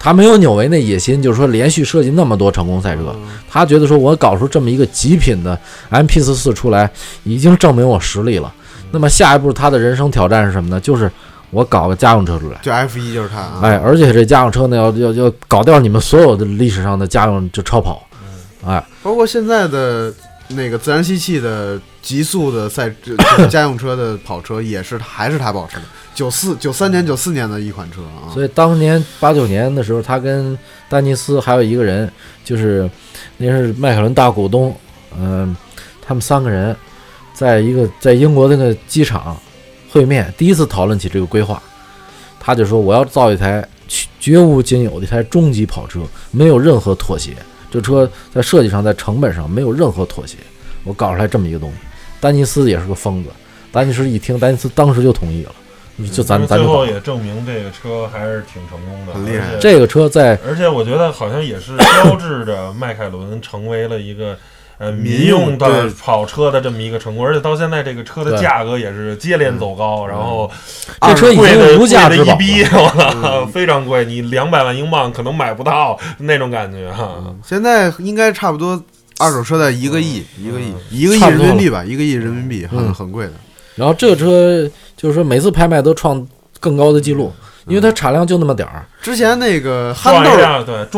[0.03, 3.15] 他没有纽维那野心，就是说连续设计那么多成功赛车。
[3.47, 5.55] 他觉得说我搞出这么一个极品的
[5.91, 6.89] MP 四四出来，
[7.23, 8.51] 已经证明我实力了。
[8.89, 10.79] 那么下一步他的人生挑战是什么呢？
[10.79, 11.11] 就是
[11.51, 12.57] 我搞个家用车出来。
[12.63, 18.01] 就 F 1就是他啊，哎，而且这家用车呢，要要要搞掉你们所有的历史上的家用就超跑。
[18.65, 20.11] 哎，包括现在的
[20.55, 25.83] 那个自然吸气的极速的赛这这 家用车的跑车也是还是他保持的，
[26.13, 30.57] 九四九三年九四年的一款车啊，所以当年八九年的时候，他跟
[30.89, 32.11] 丹尼斯还有一个人，
[32.43, 32.89] 就是
[33.37, 34.75] 那是迈凯伦大股东，
[35.17, 35.55] 嗯、
[36.01, 36.75] 他们三个人
[37.33, 39.37] 在一个在英国那个机场
[39.89, 41.61] 会面，第一次讨论起这个规划。
[42.39, 43.63] 他就说我要造一台
[44.19, 45.99] 绝无仅有的一台终极跑车，
[46.31, 47.35] 没有任何妥协。
[47.71, 50.37] 这车在设计上，在成本上没有任何妥协。
[50.83, 51.77] 我搞出来这么一个东西，
[52.19, 53.29] 丹尼斯也是个疯子。
[53.71, 55.51] 丹尼斯一听，丹尼斯当时就同意了，
[56.11, 64.37] 就咱咱最后也证明这个车还是挺成功的，很厉害这个车在而且我觉得好像也是标志着迈凯伦成为了一个
[64.81, 70.49] 呃民民用的跑车的这么一个成功，而且到现在这个车的价格也是接连走高，然后
[71.01, 72.69] 这车已经无价之宝贵的一逼，了。
[72.81, 72.89] 我
[73.21, 77.23] 操， 非常贵，你两百万英镑可能买不到那种感觉哈。
[77.45, 78.83] 现在应该差不多
[79.19, 82.91] 二手车在一个亿，一个亿，一个亿人民币吧，一个亿人民币，很嗯。
[82.91, 83.33] 很贵的。
[83.75, 84.67] 然后这个车
[84.97, 86.27] 就是说每次拍卖都创
[86.59, 87.31] 更高的记录，
[87.67, 88.85] 因为它产量就那么点儿。
[89.01, 90.31] 之前那个憨豆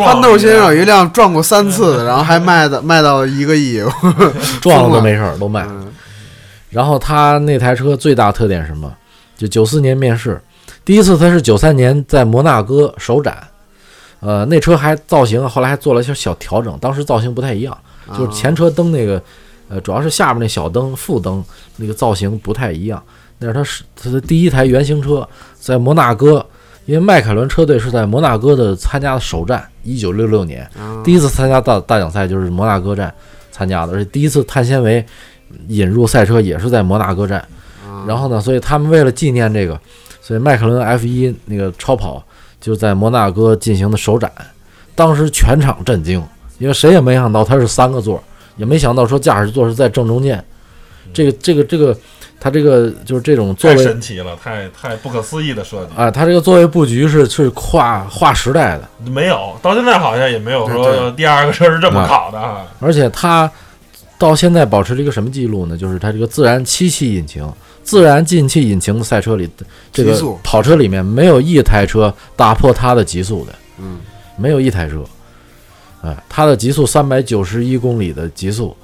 [0.04, 3.82] 憨豆先生有一一辆撞过三次的，然后还卖的卖到一个亿，
[4.62, 5.66] 撞了都没事儿，都卖。
[5.70, 5.92] 嗯
[6.70, 8.92] 然后他那台车最大特点是什么？
[9.38, 10.42] 就九四年面世，
[10.84, 13.48] 第一次他是九三年在摩纳哥首展，
[14.22, 19.22] 呃，那车还造型后来还做了一些小调整，当时造型不太一样，啊就是前车灯那个，
[19.70, 21.46] 呃，主要是下面那小灯副灯
[21.76, 23.00] 那个造型不太一样。
[23.38, 25.28] 那是他是他的第一台原型车，
[25.60, 26.44] 在摩纳哥，
[26.86, 30.64] 因为迈凯伦车队是在摩纳哥的参加的首战，一九六六年。
[30.78, 33.14] 啊第一次参加大大奖赛就是摩纳哥站
[33.52, 35.06] 参加的，而且第一次碳纤维
[35.68, 37.40] 引入赛车也是在摩纳哥站。
[37.86, 39.80] 啊然后呢，所以他们为了纪念这个，
[40.22, 42.22] 所以迈凯伦 F 一那个超跑
[42.60, 44.32] 就在摩纳哥进行的首展，
[44.96, 46.22] 当时全场震惊，
[46.58, 48.22] 因为谁也没想到它是三个座，
[48.58, 50.44] 也没想到说驾驶座是在正中间。
[51.14, 51.96] 这个这个这个，
[52.44, 55.96] 它这个就是这种座太神奇了，太太不可思议的设计。
[55.96, 58.90] 啊，它这个座位布局是是跨跨时代的。
[59.10, 62.68] 没有，到现在好像也没有说第二个车是这么考的啊。
[62.82, 63.50] 而且它
[64.18, 65.78] 到现在保持了一个什么记录呢？
[65.78, 67.50] 就是它这个自然七气引擎、
[67.82, 69.50] 自然进气引擎的赛车里，
[69.94, 70.14] 这个
[70.44, 74.00] 跑车里面没有一台车打破它的极速的，嗯，
[74.36, 75.02] 没有一台车。
[76.02, 78.76] 哎，它的极速三百九十一公里的极速，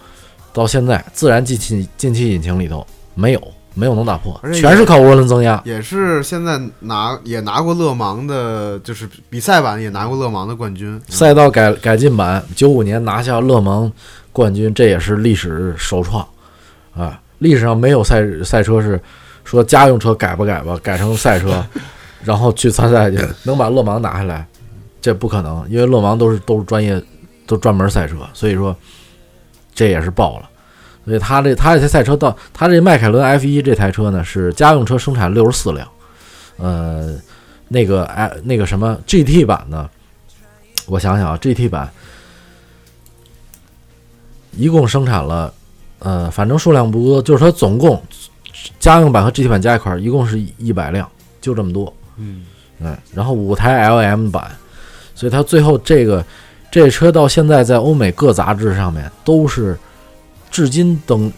[0.54, 2.88] 到现在自然进气进气引擎里头
[3.20, 5.62] 没有没有能打破全是靠涡轮增压。
[5.66, 11.00] 也是现在拿也拿过勒芒的，就是比赛版也拿过勒芒的冠军。
[11.10, 13.92] 赛道改改进版，九五年拿下勒芒
[14.32, 16.26] 冠军，这也是历史首创
[16.96, 17.20] 啊！
[17.40, 19.00] 历史上没有赛赛车是
[19.44, 21.64] 说家用车改吧改吧改成赛车，
[22.24, 24.46] 然后去参赛去， 能把勒芒拿下来，
[25.02, 27.02] 这不可能，因为勒芒都是都是专业，
[27.46, 28.76] 都专门赛车，所以说
[29.74, 30.50] 这也是爆了。
[31.06, 35.88] 所以他这他这台赛车到他这迈凯伦 F 1这台车呢是家用车生产六十四辆，
[36.58, 37.16] 呃，
[37.68, 39.90] 那个哎那个什么 GT 版呢？
[40.88, 41.90] 我想想啊，GT 版
[44.52, 45.54] 一共生产了，
[46.00, 48.02] 呃，反正数量不多，就是它总共
[48.80, 51.08] 家用版和 GT 版加一块儿，一共是一百辆，
[51.40, 51.94] 就这么多。
[52.18, 52.44] 嗯，
[52.84, 54.52] 哎，然后五台 LM 版，
[55.14, 56.26] 所以它最后这个
[56.72, 59.78] 这车到现在在欧美各杂志上面都是
[60.52, 61.32] 至今等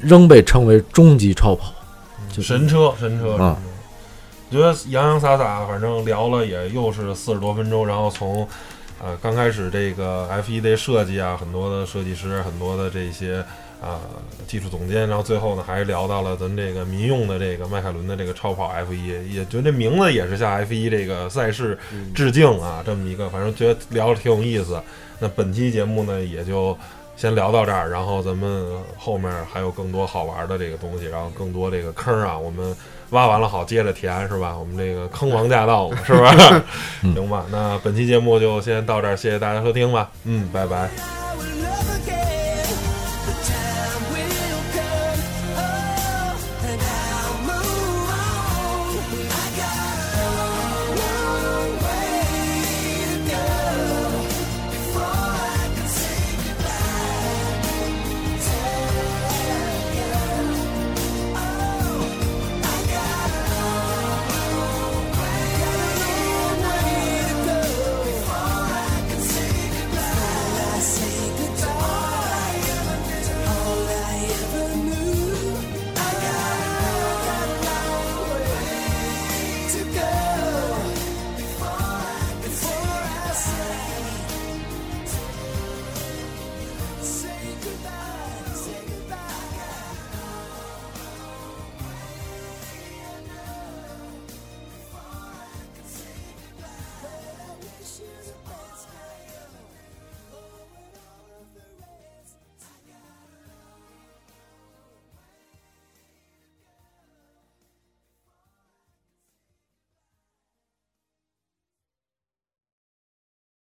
[0.00, 1.72] 仍被称为终极超跑，
[2.32, 3.56] 就神车，神车啊！
[4.50, 8.46] 觉得洋洋洒洒，反正聊了也又是四十多分钟，然后从
[9.02, 13.44] 呃刚开始这个 F 一的设计啊，很多的设计师，很多的这些
[13.80, 14.00] 啊、
[14.46, 21.78] 技术总监，然后最后呢还聊到了咱这个民用的这个迈凯伦的这个超跑 F 一也觉得这名字也是向 F 一这个赛事
[22.14, 24.80] 致敬啊，这么一个，反正觉得聊的挺有意思。
[25.18, 26.76] 那本期节目呢也就。
[27.22, 28.66] 先聊到这儿，然后咱们
[28.98, 32.76] 后面还有更多好玩的这个东西，然后更多这个坑啊，我们
[33.10, 34.56] 挖完了好接着填，是吧？
[34.58, 36.34] 我们这个坑王驾到嘛，是吧？
[37.14, 41.21] 行吧，那本期节目就先到这儿，谢谢大家收听吧，嗯，拜拜。